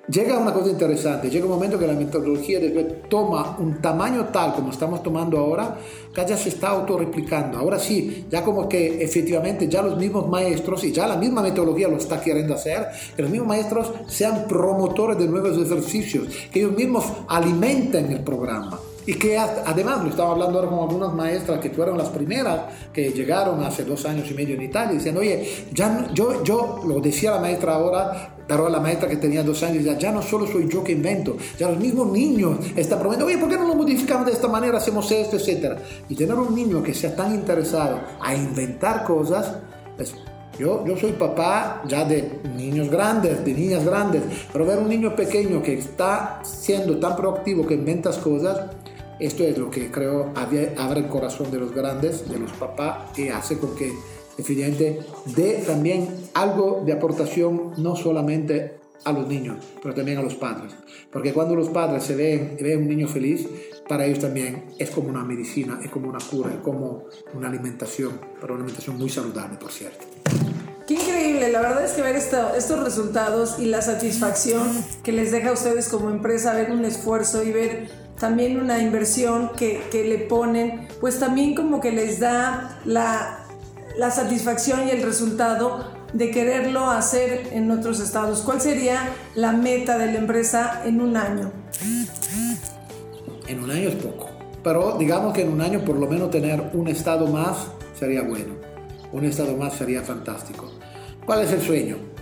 Llega 0.09 0.39
una 0.39 0.53
cosa 0.53 0.71
interesante, 0.71 1.29
llega 1.29 1.47
un 1.47 1.51
momento 1.51 1.77
que 1.77 1.87
la 1.87 1.95
metodología 1.95 2.61
toma 3.09 3.57
un 3.59 3.81
tamaño 3.83 4.27
tal 4.27 4.55
como 4.55 4.71
estamos 4.71 5.03
tomando 5.03 5.37
ahora, 5.37 5.79
que 6.15 6.25
ya 6.25 6.37
se 6.37 6.51
está 6.51 6.69
autorreplicando. 6.69 7.59
Ahora 7.59 7.81
sí, 7.81 8.25
ya 8.31 8.45
como 8.45 8.69
que 8.69 9.03
efectivamente 9.03 9.67
ya 9.67 9.83
los 9.83 9.97
mismos 9.97 10.29
maestros 10.29 10.85
y 10.85 10.93
ya 10.93 11.09
la 11.09 11.17
misma 11.17 11.43
metodología 11.43 11.89
lo 11.89 11.97
está 11.97 12.21
queriendo 12.21 12.55
hacer, 12.55 12.87
que 13.17 13.23
los 13.23 13.31
mismos 13.33 13.49
maestros 13.49 13.93
sean 14.07 14.47
promotores 14.47 15.19
de 15.19 15.27
nuevos 15.27 15.59
ejercicios, 15.59 16.29
que 16.53 16.61
ellos 16.61 16.77
mismos 16.77 17.05
alimenten 17.27 18.13
el 18.13 18.21
programa. 18.21 18.79
Y 19.07 19.15
que 19.15 19.39
además, 19.39 20.03
lo 20.03 20.11
estaba 20.11 20.33
hablando 20.33 20.59
ahora 20.59 20.71
con 20.71 20.81
algunas 20.81 21.15
maestras 21.15 21.61
que 21.61 21.71
fueron 21.71 21.97
las 21.97 22.09
primeras 22.09 22.63
que 22.93 23.11
llegaron 23.11 23.63
hace 23.63 23.85
dos 23.85 24.05
años 24.05 24.29
y 24.31 24.35
medio 24.35 24.57
en 24.57 24.63
Italia, 24.63 24.95
diciendo, 24.95 25.21
oye, 25.21 25.67
ya, 25.73 26.09
yo, 26.13 26.43
yo, 26.43 26.81
lo 26.85 27.01
decía 27.01 27.31
la 27.31 27.41
maestra 27.41 27.75
ahora, 27.75 28.35
pero 28.49 28.69
la 28.69 28.81
maestra 28.81 29.09
que 29.09 29.17
tenía 29.17 29.45
dos 29.45 29.63
años, 29.63 29.85
ya, 29.85 29.97
ya 29.97 30.11
no 30.11 30.23
solo 30.23 30.47
soy 30.47 30.69
yo 30.69 30.83
que 30.83 30.93
invento, 30.93 31.37
ya 31.57 31.69
los 31.69 31.79
mismos 31.79 32.11
niños 32.11 32.59
están 32.75 32.99
prometiendo, 32.99 33.27
oye, 33.27 33.39
¿por 33.39 33.49
qué 33.49 33.57
no 33.57 33.69
lo 33.69 33.77
modificamos 33.77 34.27
de 34.27 34.33
esta 34.33 34.49
manera, 34.49 34.79
hacemos 34.79 35.11
esto, 35.13 35.37
etcétera? 35.37 35.79
Y 36.09 36.17
tener 36.17 36.35
un 36.35 36.53
niño 36.53 36.83
que 36.83 36.93
sea 36.93 37.15
tan 37.15 37.33
interesado 37.33 38.01
a 38.21 38.35
inventar 38.35 39.05
cosas, 39.05 39.55
pues 39.97 40.15
yo, 40.59 40.85
yo 40.87 40.97
soy 40.97 41.13
papá 41.13 41.83
ya 41.87 42.05
de 42.05 42.41
niños 42.57 42.89
grandes, 42.89 43.45
de 43.45 43.53
niñas 43.53 43.85
grandes, 43.85 44.23
pero 44.53 44.65
ver 44.65 44.79
un 44.79 44.89
niño 44.89 45.15
pequeño 45.15 45.63
que 45.63 45.75
está 45.75 46.41
siendo 46.43 46.99
tan 46.99 47.15
proactivo, 47.15 47.67
que 47.67 47.75
inventas 47.75 48.17
cosas, 48.19 48.71
esto 49.19 49.45
es 49.45 49.57
lo 49.59 49.71
que 49.71 49.91
creo 49.91 50.33
abre 50.35 51.01
el 51.01 51.09
corazón 51.09 51.51
de 51.51 51.59
los 51.59 51.73
grandes, 51.73 52.29
de 52.29 52.39
los 52.39 52.53
papás, 52.53 53.19
y 53.19 53.29
hace 53.29 53.59
con 53.59 53.75
que 53.75 53.93
definitivamente 54.37 55.01
dé 55.35 55.63
también 55.67 56.09
algo 56.35 56.83
de 56.85 56.93
aportación 56.93 57.73
no 57.79 57.97
solamente 57.97 58.79
a 59.05 59.13
los 59.13 59.27
niños, 59.27 59.59
pero 59.83 59.95
también 59.95 60.19
a 60.19 60.23
los 60.23 60.35
padres. 60.35 60.75
Porque 61.11 61.33
cuando 61.33 61.55
los 61.55 61.69
padres 61.69 62.03
se 62.03 62.17
ven, 62.17 62.57
ven 62.61 62.83
un 62.83 62.89
niño 62.89 63.09
feliz, 63.09 63.49
para 63.89 64.05
ellos 64.05 64.19
también 64.19 64.65
es 64.79 64.91
como 64.91 65.09
una 65.09 65.25
medicina, 65.25 65.81
es 65.83 65.91
como 65.91 66.09
una 66.09 66.19
cura, 66.19 66.51
es 66.51 66.61
como 66.61 67.05
una 67.33 67.49
alimentación, 67.49 68.21
pero 68.41 68.55
una 68.55 68.65
alimentación 68.65 68.99
muy 68.99 69.09
saludable, 69.09 69.57
por 69.59 69.71
cierto. 69.71 70.05
Qué 70.87 70.95
increíble, 70.95 71.51
la 71.51 71.61
verdad 71.61 71.85
es 71.85 71.93
que 71.93 72.03
ver 72.03 72.17
estos 72.17 72.85
resultados 72.85 73.59
y 73.59 73.67
la 73.67 73.83
satisfacción 73.83 74.69
que 75.03 75.13
les 75.13 75.33
deja 75.33 75.51
a 75.51 75.53
ustedes 75.53 75.89
como 75.89 76.11
empresa 76.11 76.55
ver 76.55 76.71
un 76.71 76.85
esfuerzo 76.85 77.43
y 77.43 77.51
ver 77.51 78.06
también 78.19 78.61
una 78.61 78.81
inversión 78.81 79.51
que, 79.57 79.83
que 79.91 80.05
le 80.05 80.19
ponen, 80.19 80.89
pues 81.01 81.19
también 81.19 81.55
como 81.55 81.81
que 81.81 81.93
les 81.93 82.21
da 82.21 82.81
la, 82.85 83.47
la 83.97 84.11
satisfacción 84.11 84.89
y 84.89 84.91
el 84.91 85.03
resultado 85.03 85.93
de 86.13 86.31
quererlo 86.31 86.89
hacer 86.91 87.49
en 87.53 87.71
otros 87.71 88.01
estados. 88.01 88.41
¿Cuál 88.41 88.61
sería 88.61 89.01
la 89.35 89.53
meta 89.53 89.99
de 89.99 90.07
la 90.07 90.19
empresa 90.19 90.83
en 90.85 91.01
un 91.01 91.17
año? 91.17 91.53
En 93.47 93.63
un 93.63 93.71
año 93.71 93.89
es 93.89 93.95
poco, 93.97 94.31
pero 94.63 94.97
digamos 94.99 95.35
que 95.35 95.43
en 95.43 95.53
un 95.53 95.61
año 95.61 95.85
por 95.85 95.97
lo 95.97 96.07
menos 96.07 96.31
tener 96.31 96.71
un 96.73 96.89
estado 96.89 97.27
más 97.27 97.69
sería 97.99 98.23
bueno. 98.23 98.55
Un 99.13 99.25
estado 99.25 99.57
más 99.57 99.75
sería 99.75 100.03
fantástico. 100.03 100.71
¿Cuál 101.25 101.43
es 101.43 101.53
el 101.53 101.63
sueño? 101.63 102.16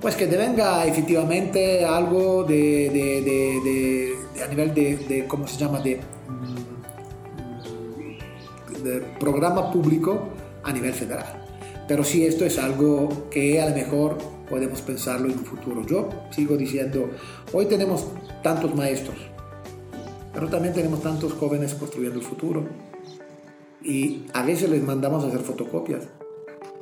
Pues 0.00 0.14
que 0.14 0.26
venga 0.26 0.84
efectivamente 0.86 1.84
algo 1.84 2.44
de, 2.44 2.90
de 2.90 4.42
a 4.42 4.48
nivel 4.48 4.74
de, 4.74 5.24
¿cómo 5.26 5.46
se 5.46 5.58
llama?, 5.58 5.80
de, 5.80 6.00
mm, 8.78 8.82
de 8.82 9.00
programa 9.18 9.72
público 9.72 10.28
a 10.62 10.72
nivel 10.72 10.92
federal. 10.92 11.44
Pero 11.88 12.04
sí, 12.04 12.26
esto 12.26 12.44
es 12.44 12.58
algo 12.58 13.28
que 13.30 13.60
a 13.60 13.68
lo 13.68 13.74
mejor 13.74 14.18
podemos 14.48 14.82
pensarlo 14.82 15.28
en 15.28 15.38
un 15.38 15.44
futuro. 15.44 15.86
Yo 15.86 16.08
sigo 16.30 16.56
diciendo, 16.56 17.10
hoy 17.52 17.66
tenemos 17.66 18.06
tantos 18.42 18.74
maestros, 18.74 19.16
pero 20.32 20.48
también 20.48 20.74
tenemos 20.74 21.02
tantos 21.02 21.32
jóvenes 21.32 21.74
construyendo 21.74 22.18
el 22.18 22.24
futuro. 22.24 22.64
Y 23.82 24.24
a 24.32 24.42
veces 24.42 24.68
les 24.68 24.82
mandamos 24.82 25.24
a 25.24 25.28
hacer 25.28 25.40
fotocopias. 25.40 26.08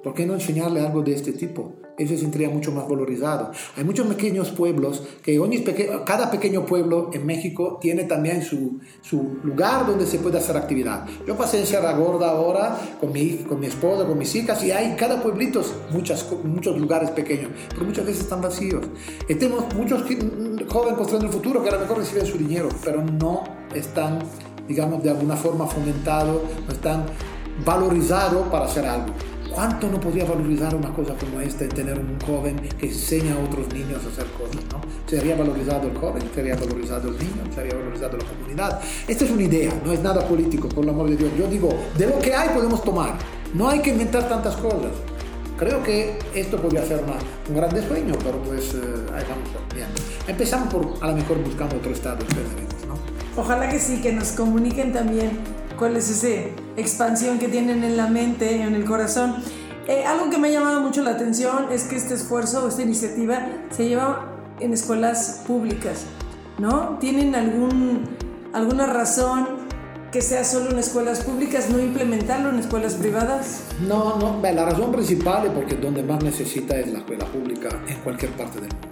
¿Por 0.03 0.15
qué 0.15 0.27
no 0.27 0.35
enseñarle 0.35 0.81
algo 0.81 1.03
de 1.03 1.15
este 1.15 1.33
tipo? 1.33 1.75
Eso 1.97 2.17
sentiría 2.17 2.51
mucho 2.51 2.73
más 2.73 2.89
valorizado. 2.89 3.53
Hay 3.77 3.85
muchos 3.85 4.07
pequeños 4.07 4.51
pueblos, 4.51 5.03
que 5.23 5.41
cada 6.05 6.31
pequeño 6.31 6.67
pueblo 6.67 7.11
en 7.13 7.25
México 7.25 7.79
tiene 7.81 8.05
también 8.05 8.43
su, 8.43 8.81
su, 9.03 9.39
lugar 9.45 9.87
donde 9.87 10.07
se 10.07 10.19
puede 10.19 10.39
hacer 10.39 10.57
actividad. 10.57 11.07
Yo 11.27 11.37
pasé 11.37 11.61
en 11.61 11.67
Sierra 11.67 11.93
Gorda 11.93 12.31
ahora 12.31 12.79
con 13.01 13.13
mi, 13.13 13.37
con 13.39 13.61
mi 13.61 13.67
esposa, 13.67 14.07
con 14.07 14.19
mis 14.19 14.35
hijas, 14.35 14.63
y 14.65 14.73
hay 14.73 14.97
cada 14.97 15.23
pueblito 15.23 15.63
muchas, 15.93 16.27
muchos 16.43 16.79
lugares 16.79 17.11
pequeños, 17.11 17.51
pero 17.71 17.85
muchas 17.85 18.07
veces 18.07 18.23
están 18.23 18.41
vacíos. 18.41 18.85
Y 19.29 19.35
tenemos 19.35 19.73
muchos 19.75 20.03
jóvenes 20.03 20.97
construyendo 20.97 21.27
el 21.27 21.33
futuro 21.33 21.63
que 21.63 21.69
a 21.69 21.73
lo 21.73 21.81
mejor 21.81 21.99
reciben 21.99 22.27
su 22.27 22.39
dinero, 22.39 22.69
pero 22.85 23.03
no 23.03 23.45
están, 23.75 24.19
digamos, 24.67 25.03
de 25.03 25.11
alguna 25.11 25.37
forma 25.37 25.67
fomentados, 25.67 26.43
no 26.67 26.73
están 26.73 27.07
valorizados 27.65 28.49
para 28.49 28.65
hacer 28.65 28.87
algo. 28.87 29.15
¿Cuánto 29.55 29.89
no 29.89 30.01
podría 30.01 30.25
valorizar 30.25 30.75
una 30.75 30.93
cosa 30.93 31.15
como 31.15 31.41
esta, 31.41 31.69
tener 31.69 31.97
un 31.97 32.19
joven 32.27 32.57
que 32.77 32.87
enseña 32.87 33.35
a 33.35 33.39
otros 33.39 33.73
niños 33.73 34.03
a 34.05 34.09
hacer 34.09 34.27
cosas? 34.33 34.65
¿no? 34.73 34.81
¿Sería 35.07 35.37
valorizado 35.37 35.89
el 35.89 35.97
joven? 35.97 36.23
¿Sería 36.35 36.57
valorizado 36.57 37.09
el 37.09 37.19
niño? 37.19 37.55
¿Sería 37.55 37.75
valorizado 37.75 38.19
la 38.19 38.25
comunidad? 38.25 38.81
Esta 39.07 39.25
es 39.25 39.31
una 39.31 39.43
idea, 39.43 39.73
no 39.85 39.93
es 39.93 40.03
nada 40.03 40.27
político, 40.27 40.69
por 40.69 40.83
el 40.83 40.91
amor 40.91 41.09
de 41.09 41.17
Dios. 41.17 41.31
Yo 41.39 41.47
digo, 41.47 41.69
de 41.97 42.09
lo 42.09 42.19
que 42.19 42.35
hay 42.35 42.49
podemos 42.49 42.83
tomar. 42.83 43.15
No 43.55 43.69
hay 43.69 43.79
que 43.79 43.91
inventar 43.91 44.29
tantas 44.29 44.57
cosas. 44.57 44.91
Creo 45.57 45.85
que 45.85 46.19
esto 46.35 46.57
podría 46.61 46.85
ser 46.85 47.05
un 47.49 47.55
gran 47.55 47.71
sueño, 47.71 48.15
pero 48.25 48.43
pues 48.43 48.75
eh, 48.75 48.79
ahí 49.15 49.23
vamos 49.29 49.49
viendo. 49.73 49.95
Empezamos 50.27 50.75
por, 50.75 50.95
a 51.01 51.13
lo 51.13 51.17
mejor, 51.17 51.39
buscando 51.45 51.77
otro 51.77 51.93
estado, 51.93 52.19
¿no? 52.89 53.41
Ojalá 53.41 53.69
que 53.69 53.79
sí, 53.79 54.01
que 54.03 54.13
nos 54.13 54.33
comuniquen 54.33 54.93
también 54.93 55.31
cuál 55.79 55.97
es 55.97 56.11
esa 56.11 56.64
expansión 56.77 57.39
que 57.39 57.49
tienen 57.49 57.85
en 57.85 57.97
la 57.97 58.09
mente, 58.09 58.63
en 58.63 58.75
el 58.75 58.85
corazón. 58.85 59.37
Eh, 59.87 60.05
algo 60.05 60.31
que 60.31 60.39
me 60.39 60.49
ha 60.49 60.51
llamado 60.51 60.81
mucho 60.81 61.03
la 61.03 61.11
atención 61.11 61.67
es 61.71 61.85
que 61.85 61.97
este 61.97 62.15
esfuerzo, 62.15 62.67
esta 62.69 62.83
iniciativa, 62.83 63.47
se 63.71 63.89
lleva 63.89 64.35
en 64.61 64.73
escuelas 64.73 65.43
públicas, 65.47 66.05
¿no? 66.59 66.97
¿Tienen 67.01 67.35
algún, 67.35 68.05
alguna 68.53 68.87
razón 68.87 69.65
que 70.11 70.23
sea 70.23 70.45
solo 70.45 70.71
en 70.71 70.79
escuelas 70.79 71.25
públicas, 71.25 71.69
no 71.71 71.81
implementarlo 71.81 72.49
en 72.49 72.61
escuelas 72.61 72.95
privadas? 72.95 73.65
No, 73.87 74.17
no, 74.17 74.41
la 74.41 74.65
razón 74.65 74.93
principal 74.93 75.47
es 75.47 75.51
porque 75.51 75.75
donde 75.75 76.03
más 76.03 76.23
necesita 76.23 76.79
es 76.79 76.91
la 76.93 77.01
escuela 77.01 77.27
pública 77.27 77.69
en 77.89 77.97
cualquier 77.99 78.31
parte 78.33 78.61
del 78.61 78.71
mundo, 78.71 78.89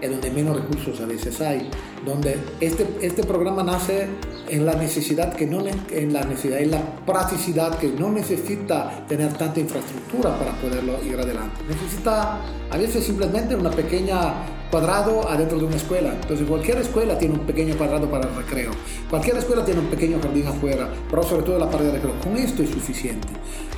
es 0.00 0.10
donde 0.10 0.30
menos 0.30 0.56
recursos 0.56 1.00
a 1.00 1.06
veces 1.06 1.40
hay, 1.40 1.70
donde 2.04 2.36
este, 2.60 2.84
este 3.00 3.22
programa 3.22 3.62
nace 3.62 4.08
en 4.48 4.66
la 4.66 4.74
necesidad 4.74 5.34
que 5.34 5.46
no 5.46 5.64
en 5.90 6.12
la 6.12 6.24
necesidad 6.24 6.60
en 6.60 6.70
la 6.70 6.82
practicidad 7.04 7.78
que 7.78 7.88
no 7.88 8.10
necesita 8.10 9.04
tener 9.06 9.32
tanta 9.34 9.60
infraestructura 9.60 10.38
para 10.38 10.52
poderlo 10.60 11.02
ir 11.04 11.18
adelante 11.18 11.62
necesita 11.68 12.40
a 12.70 12.76
veces 12.76 13.04
simplemente 13.04 13.54
una 13.54 13.70
pequeña 13.70 14.34
cuadrado 14.70 15.28
adentro 15.28 15.58
de 15.58 15.64
una 15.64 15.76
escuela. 15.76 16.12
Entonces 16.12 16.46
cualquier 16.46 16.78
escuela 16.78 17.16
tiene 17.18 17.34
un 17.34 17.46
pequeño 17.46 17.76
cuadrado 17.76 18.10
para 18.10 18.28
el 18.28 18.34
recreo. 18.34 18.70
Cualquier 19.08 19.36
escuela 19.36 19.64
tiene 19.64 19.80
un 19.80 19.86
pequeño 19.86 20.20
jardín 20.20 20.46
afuera, 20.46 20.88
pero 21.08 21.22
sobre 21.22 21.42
todo 21.44 21.58
la 21.58 21.70
pared 21.70 21.86
de 21.86 21.92
recreo. 21.92 22.14
Con 22.20 22.36
esto 22.36 22.62
es 22.62 22.70
suficiente. 22.70 23.28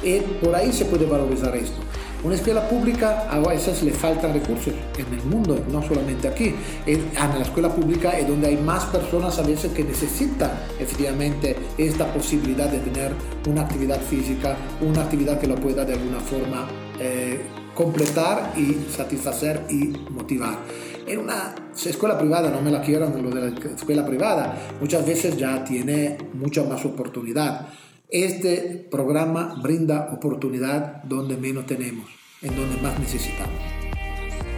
Y 0.03 0.21
por 0.45 0.55
ahí 0.55 0.73
se 0.73 0.85
puede 0.87 1.07
valorizar 1.07 1.55
esto. 1.57 1.79
Una 2.25 2.35
escuela 2.35 2.69
pública 2.69 3.29
a 3.31 3.39
veces 3.39 3.81
le 3.85 3.93
faltan 3.93 4.33
recursos 4.33 4.75
en 4.97 5.19
el 5.19 5.25
mundo, 5.27 5.65
no 5.71 5.81
solamente 5.87 6.27
aquí. 6.27 6.53
En, 6.85 7.13
la 7.15 7.43
escuela 7.43 7.73
pública 7.73 8.19
es 8.19 8.27
donde 8.27 8.49
hay 8.49 8.57
más 8.57 8.87
personas 8.87 9.39
a 9.39 9.43
veces 9.43 9.71
que 9.73 9.85
necesitan 9.85 10.51
efectivamente 10.81 11.55
esta 11.79 12.13
posibilidad 12.13 12.69
de 12.69 12.81
tener 12.81 13.13
una 13.49 13.63
actividad 13.63 14.01
física, 14.01 14.57
una 14.81 15.03
actividad 15.03 15.39
que 15.39 15.47
lo 15.47 15.55
pueda 15.55 15.85
de 15.85 15.93
alguna 15.93 16.19
forma 16.19 16.67
eh, 16.99 17.41
completar 17.73 18.53
y 18.57 18.91
satisfacer 18.91 19.67
y 19.71 19.97
motivar. 20.11 20.59
En 21.07 21.21
una 21.21 21.55
escuela 21.87 22.19
privada, 22.19 22.51
no 22.51 22.61
me 22.61 22.73
la 22.73 22.83
quieran 22.83 23.23
lo 23.23 23.31
de 23.31 23.51
la 23.51 23.71
escuela 23.77 24.05
privada, 24.05 24.75
muchas 24.81 25.07
veces 25.07 25.37
ya 25.37 25.65
tiene 25.65 26.19
mucha 26.35 26.65
más 26.65 26.85
oportunidad. 26.85 27.69
Este 28.11 28.87
programa 28.91 29.61
brinda 29.63 30.09
oportunidad 30.15 31.03
donde 31.03 31.37
menos 31.37 31.67
tenemos, 31.67 32.09
en 32.41 32.57
donde 32.57 32.81
más 32.81 32.99
necesitamos. 32.99 33.61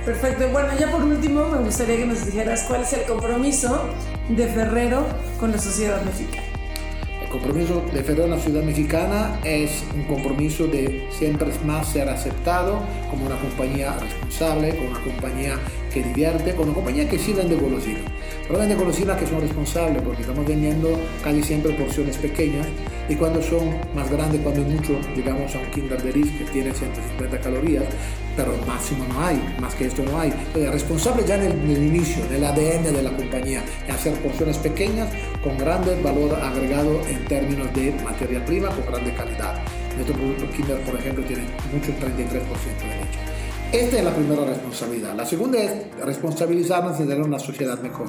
Perfecto. 0.05 0.49
Bueno, 0.53 0.69
ya 0.79 0.89
por 0.89 1.03
último 1.03 1.49
me 1.49 1.59
gustaría 1.59 1.97
que 1.97 2.07
nos 2.07 2.25
dijeras 2.25 2.65
cuál 2.69 2.83
es 2.83 2.93
el 2.93 3.03
compromiso 3.07 3.89
de 4.29 4.47
Ferrero 4.47 5.05
con 5.41 5.51
la 5.51 5.59
sociedad 5.59 6.01
mexicana 6.05 6.51
compromiso 7.31 7.83
de 7.95 8.03
Ferrero 8.03 8.25
en 8.25 8.31
la 8.33 8.39
ciudad 8.39 8.63
mexicana 8.63 9.41
es 9.45 9.85
un 9.95 10.03
compromiso 10.05 10.67
de 10.67 11.07
siempre 11.11 11.49
más 11.65 11.89
ser 11.89 12.09
aceptado 12.09 12.81
como 13.09 13.27
una 13.27 13.39
compañía 13.39 13.97
responsable, 13.99 14.77
como 14.77 14.91
una 14.91 15.01
compañía 15.01 15.59
que 15.93 16.03
divierte, 16.03 16.53
como 16.53 16.65
una 16.65 16.75
compañía 16.75 17.09
que 17.09 17.19
sí 17.19 17.33
vende 17.33 17.55
golosinas. 17.55 18.03
Pero 18.47 18.59
vende 18.59 18.75
golosinas 18.75 19.19
que 19.19 19.27
son 19.27 19.41
responsables 19.41 20.03
porque 20.03 20.23
estamos 20.23 20.47
vendiendo 20.47 20.99
casi 21.23 21.43
siempre 21.43 21.73
porciones 21.73 22.17
pequeñas 22.17 22.67
y 23.11 23.17
cuando 23.17 23.43
son 23.43 23.75
más 23.93 24.09
grandes, 24.09 24.41
cuando 24.41 24.63
mucho, 24.63 24.97
llegamos 25.17 25.53
a 25.57 25.59
un 25.59 25.67
Kinder 25.73 26.01
de 26.01 26.13
que 26.13 26.45
tiene 26.53 26.73
150 26.73 27.41
calorías, 27.41 27.83
pero 28.37 28.53
máximo 28.69 29.05
no 29.13 29.21
hay, 29.21 29.57
más 29.61 29.75
que 29.75 29.87
esto 29.87 30.05
no 30.05 30.21
hay. 30.21 30.31
Entonces, 30.31 30.71
responsable 30.71 31.25
ya 31.27 31.35
en 31.35 31.51
el, 31.69 31.83
inicio, 31.87 32.25
en 32.27 32.35
el 32.37 32.45
ADN 32.45 32.85
de 32.85 33.03
la 33.03 33.11
compañía, 33.11 33.65
hacer 33.93 34.15
porciones 34.21 34.59
pequeñas 34.59 35.09
con 35.43 35.59
grande 35.59 36.01
valor 36.01 36.37
agregado 36.37 37.01
en 37.09 37.25
términos 37.25 37.75
de 37.75 37.91
materia 38.05 38.45
prima, 38.45 38.69
con 38.69 38.87
grande 38.87 39.13
calidad. 39.13 39.61
Nuestro 39.97 40.15
producto 40.15 40.49
Kinder, 40.53 40.81
por 40.83 40.95
ejemplo, 40.95 41.25
tiene 41.25 41.43
mucho 41.75 41.91
33% 41.91 41.99
de 41.99 42.97
leche. 42.97 43.19
Esta 43.73 43.99
es 43.99 44.05
la 44.05 44.15
primera 44.15 44.45
responsabilidad. 44.45 45.17
La 45.17 45.27
segunda 45.27 45.59
es 45.59 45.73
responsabilizarnos 46.05 46.97
de 46.97 47.07
tener 47.07 47.23
una 47.23 47.41
sociedad 47.41 47.81
mejor. 47.81 48.07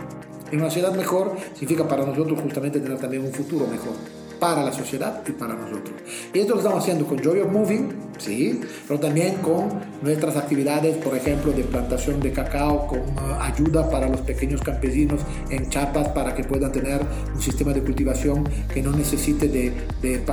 Y 0.52 0.58
una 0.58 0.66
sociedad 0.66 0.94
mejor 0.94 1.36
significa 1.54 1.88
para 1.88 2.06
nosotros 2.06 2.40
justamente 2.40 2.80
tener 2.80 3.00
también 3.00 3.26
un 3.26 3.32
futuro 3.32 3.66
mejor 3.66 4.21
para 4.42 4.64
la 4.64 4.74
sociedad 4.74 5.22
y 5.28 5.34
para 5.34 5.54
nosotros. 5.54 5.94
Y 6.34 6.40
esto 6.40 6.54
lo 6.54 6.62
estamos 6.62 6.82
haciendo 6.82 7.06
con 7.06 7.20
Joy 7.20 7.42
of 7.42 7.52
Moving, 7.52 7.90
sí, 8.18 8.60
pero 8.88 9.00
también 9.00 9.36
con 9.36 9.70
nuestras 10.02 10.36
actividades, 10.36 10.98
por 10.98 11.16
ejemplo, 11.16 11.52
de 11.52 11.64
plantación 11.64 12.20
de 12.20 12.32
cacao, 12.32 12.88
con 12.88 13.02
uh, 13.02 13.40
ayuda 13.40 13.88
para 13.88 14.10
los 14.10 14.22
pequeños 14.22 14.60
campesinos 14.62 15.22
en 15.52 15.70
Chiapas 15.70 16.08
para 16.08 16.34
que 16.34 16.44
puedan 16.44 16.72
tener 16.72 17.02
un 17.36 17.40
sistema 17.40 17.72
de 17.72 17.84
cultivación 17.84 18.50
que 18.74 18.82
no 18.82 18.92
necesite 18.94 19.48
de, 19.48 19.72
de, 20.02 20.26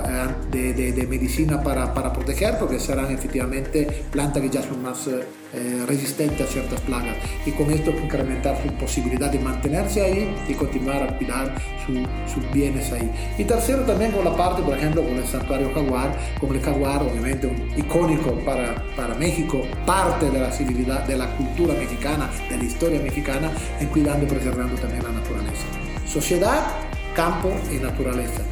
de, 0.50 0.93
de 0.93 1.07
medicina 1.07 1.62
para, 1.62 1.93
para, 1.93 2.11
proteger, 2.11 2.59
porque 2.59 2.81
serán 2.81 3.12
efectivamente 3.12 4.05
plantas 4.11 4.43
que 4.43 4.49
ya 4.49 4.62
son 4.62 4.83
más... 4.83 5.07
Uh, 5.07 5.21
eh, 5.55 5.83
resistente 5.87 6.43
a 6.43 6.47
ciertas 6.47 6.79
plagas 6.83 7.17
y 7.47 7.53
con 7.53 7.71
esto 7.71 7.91
incrementar 7.91 8.62
su 8.62 8.71
posibilidad 8.75 9.31
de 9.33 9.38
mantenerse 9.38 10.02
ahí 10.02 10.37
y 10.47 10.52
continuar 10.52 11.02
a 11.02 11.17
cuidar 11.17 11.54
sus 11.87 12.52
bienes 12.52 12.93
ahí. 12.93 13.11
Y 13.39 13.45
tercero 13.45 13.80
también 13.85 13.98
con 14.06 14.25
la 14.25 14.37
parte, 14.37 14.63
por 14.63 14.78
ejemplo, 14.78 15.02
con 15.02 15.17
el 15.17 15.26
santuario 15.26 15.73
jaguar, 15.75 16.17
con 16.41 16.54
el 16.54 16.63
jaguar 16.63 17.02
obviamente 17.02 17.49
un 17.49 17.69
icónico 17.76 18.30
para, 18.45 18.76
para 18.95 19.15
México, 19.15 19.63
parte 19.84 20.30
de 20.30 20.39
la 20.39 20.52
civilidad, 20.52 21.04
de 21.04 21.17
la 21.17 21.26
cultura 21.37 21.75
mexicana, 21.75 22.30
de 22.49 22.58
la 22.58 22.65
historia 22.65 23.00
mexicana, 23.00 23.50
en 23.80 23.89
cuidando 23.89 24.25
y 24.25 24.28
preservando 24.28 24.76
también 24.76 25.02
la 25.02 25.11
naturaleza. 25.11 25.65
Sociedad, 26.06 26.65
campo 27.13 27.50
y 27.73 27.78
naturaleza. 27.78 28.43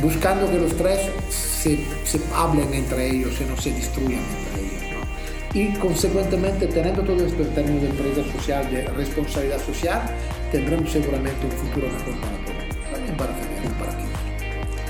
Buscando 0.00 0.50
que 0.50 0.58
los 0.58 0.74
tres 0.74 1.00
se, 1.28 1.84
se 2.04 2.20
hablen 2.34 2.72
entre 2.72 3.10
ellos 3.10 3.38
y 3.42 3.44
no 3.44 3.60
se 3.60 3.72
destruyan 3.72 4.20
entre 4.20 4.62
ellos 4.62 4.78
y 5.54 5.72
consecuentemente 5.78 6.66
teniendo 6.66 7.02
todo 7.02 7.24
esto 7.24 7.42
en 7.42 7.54
términos 7.54 7.82
de 7.82 7.88
empresa 7.88 8.32
social, 8.32 8.70
de 8.70 8.82
responsabilidad 8.88 9.64
social, 9.64 10.02
tendremos 10.52 10.90
seguramente 10.90 11.46
un 11.46 11.52
futuro 11.52 11.88
mejor 11.88 12.14
para 13.16 13.32
todos, 13.32 13.47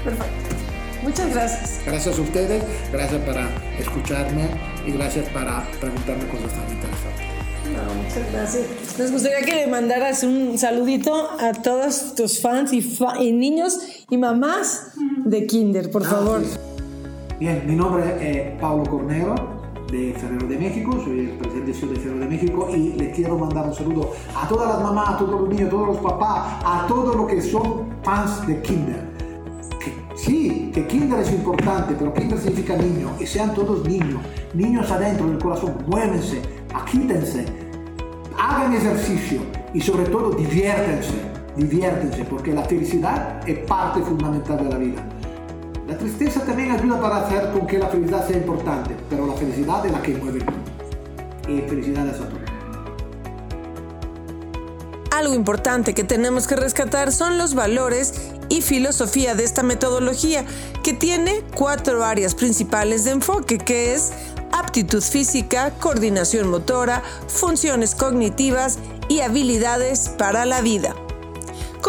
Perfecto. 0.04 0.56
Muchas 1.02 1.30
gracias. 1.32 1.80
Gracias 1.87 2.18
a 2.18 2.20
ustedes, 2.20 2.64
gracias 2.92 3.22
para 3.22 3.48
escucharme 3.78 4.48
y 4.87 4.92
gracias 4.92 5.28
para 5.30 5.66
preguntarme 5.80 6.26
cosas 6.28 6.52
tan 6.52 6.68
interesantes. 6.70 7.28
No, 7.72 7.94
muchas 7.94 8.32
gracias. 8.32 8.98
Nos 8.98 9.12
gustaría 9.12 9.40
que 9.46 9.54
le 9.54 9.66
mandaras 9.68 10.22
un 10.22 10.58
saludito 10.58 11.30
a 11.38 11.52
todos 11.52 12.14
tus 12.14 12.40
fans 12.40 12.72
y, 12.72 12.98
y 13.20 13.32
niños 13.32 13.78
y 14.11 14.16
mamás 14.16 14.92
de 15.24 15.46
Kinder, 15.46 15.90
por 15.90 16.04
ah, 16.04 16.08
favor. 16.08 16.42
Bien, 17.38 17.62
mi 17.66 17.76
nombre 17.76 18.04
es 18.20 18.61
Paulo 18.61 18.84
Cornero, 18.90 19.34
de 19.90 20.12
Ferrero 20.14 20.46
de 20.46 20.58
México, 20.58 21.00
soy 21.04 21.20
el 21.20 21.30
presidente 21.38 21.72
de 21.72 22.00
Ferrero 22.00 22.18
de 22.18 22.26
México 22.26 22.68
y 22.74 22.92
le 22.94 23.11
quiero 23.12 23.38
mandar 23.38 23.66
un 23.66 23.74
saludo 23.74 24.12
a 24.34 24.48
todas 24.48 24.68
las 24.68 24.82
mamás, 24.82 25.14
a 25.14 25.18
todos 25.18 25.40
los 25.40 25.48
niños, 25.48 25.68
a 25.68 25.70
todos 25.70 25.87
los 25.88 25.96
papás, 25.98 26.62
a 26.64 26.87
todos 26.88 27.16
los 27.16 27.26
que 27.28 27.40
son 27.40 27.87
fans 28.02 28.46
de 28.46 28.61
Kinder. 28.62 29.17
Sí, 30.28 30.70
que 30.74 30.86
Kinder 30.86 31.20
es 31.20 31.32
importante, 31.32 31.94
pero 31.98 32.12
Kinder 32.12 32.38
significa 32.38 32.76
niño 32.76 33.16
y 33.18 33.24
sean 33.24 33.54
todos 33.54 33.88
niños, 33.88 34.20
niños 34.52 34.90
adentro 34.90 35.26
del 35.26 35.38
corazón, 35.38 35.76
muévense, 35.86 36.42
aquítense, 36.74 37.46
hagan 38.38 38.74
ejercicio 38.74 39.40
y 39.72 39.80
sobre 39.80 40.04
todo 40.04 40.32
diviértense, 40.32 41.14
diviértense, 41.56 42.26
porque 42.26 42.52
la 42.52 42.62
felicidad 42.62 43.40
es 43.48 43.60
parte 43.60 44.02
fundamental 44.02 44.58
de 44.58 44.68
la 44.68 44.76
vida. 44.76 45.02
La 45.86 45.96
tristeza 45.96 46.44
también 46.44 46.72
ayuda 46.72 47.00
para 47.00 47.24
hacer 47.24 47.50
con 47.52 47.66
que 47.66 47.78
la 47.78 47.86
felicidad 47.86 48.28
sea 48.28 48.36
importante, 48.36 48.94
pero 49.08 49.26
la 49.26 49.32
felicidad 49.32 49.86
es 49.86 49.92
la 49.92 50.02
que 50.02 50.14
mueve 50.14 50.40
el 50.40 50.44
mundo. 50.44 50.70
Y 51.48 51.66
felicidades 51.70 52.16
a 52.16 52.28
todos. 52.28 52.48
Algo 55.10 55.32
importante 55.32 55.94
que 55.94 56.04
tenemos 56.04 56.46
que 56.46 56.54
rescatar 56.54 57.12
son 57.12 57.38
los 57.38 57.54
valores 57.54 58.27
y 58.48 58.62
filosofía 58.62 59.34
de 59.34 59.44
esta 59.44 59.62
metodología, 59.62 60.44
que 60.82 60.92
tiene 60.92 61.42
cuatro 61.54 62.04
áreas 62.04 62.34
principales 62.34 63.04
de 63.04 63.12
enfoque, 63.12 63.58
que 63.58 63.94
es 63.94 64.12
aptitud 64.52 65.02
física, 65.02 65.72
coordinación 65.78 66.48
motora, 66.48 67.02
funciones 67.28 67.94
cognitivas 67.94 68.78
y 69.08 69.20
habilidades 69.20 70.11
para 70.11 70.44
la 70.46 70.61
vida 70.61 70.94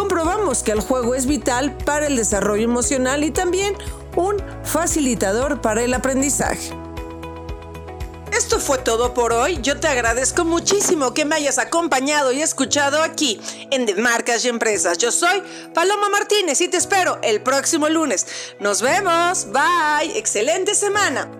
comprobamos 0.00 0.62
que 0.62 0.72
el 0.72 0.80
juego 0.80 1.14
es 1.14 1.26
vital 1.26 1.76
para 1.84 2.06
el 2.06 2.16
desarrollo 2.16 2.64
emocional 2.64 3.22
y 3.22 3.30
también 3.30 3.74
un 4.16 4.36
facilitador 4.64 5.60
para 5.60 5.82
el 5.82 5.92
aprendizaje. 5.92 6.79
Fue 8.60 8.76
todo 8.76 9.14
por 9.14 9.32
hoy. 9.32 9.58
Yo 9.62 9.80
te 9.80 9.88
agradezco 9.88 10.44
muchísimo 10.44 11.14
que 11.14 11.24
me 11.24 11.36
hayas 11.36 11.58
acompañado 11.58 12.30
y 12.30 12.42
escuchado 12.42 13.02
aquí 13.02 13.40
en 13.70 13.86
De 13.86 13.94
Marcas 13.94 14.44
y 14.44 14.48
Empresas. 14.48 14.98
Yo 14.98 15.10
soy 15.10 15.42
Paloma 15.74 16.10
Martínez 16.10 16.60
y 16.60 16.68
te 16.68 16.76
espero 16.76 17.18
el 17.22 17.40
próximo 17.40 17.88
lunes. 17.88 18.26
Nos 18.60 18.82
vemos. 18.82 19.46
Bye. 19.50 20.16
Excelente 20.18 20.74
semana. 20.74 21.39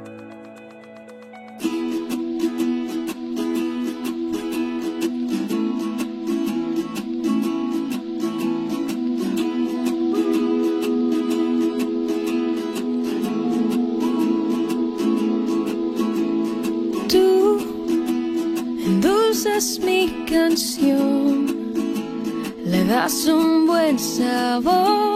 Un 23.11 23.67
buen 23.67 23.99
sabor 23.99 25.10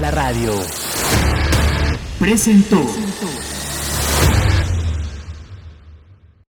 la 0.00 0.10
radio. 0.10 0.52
Presentó. 2.18 3.05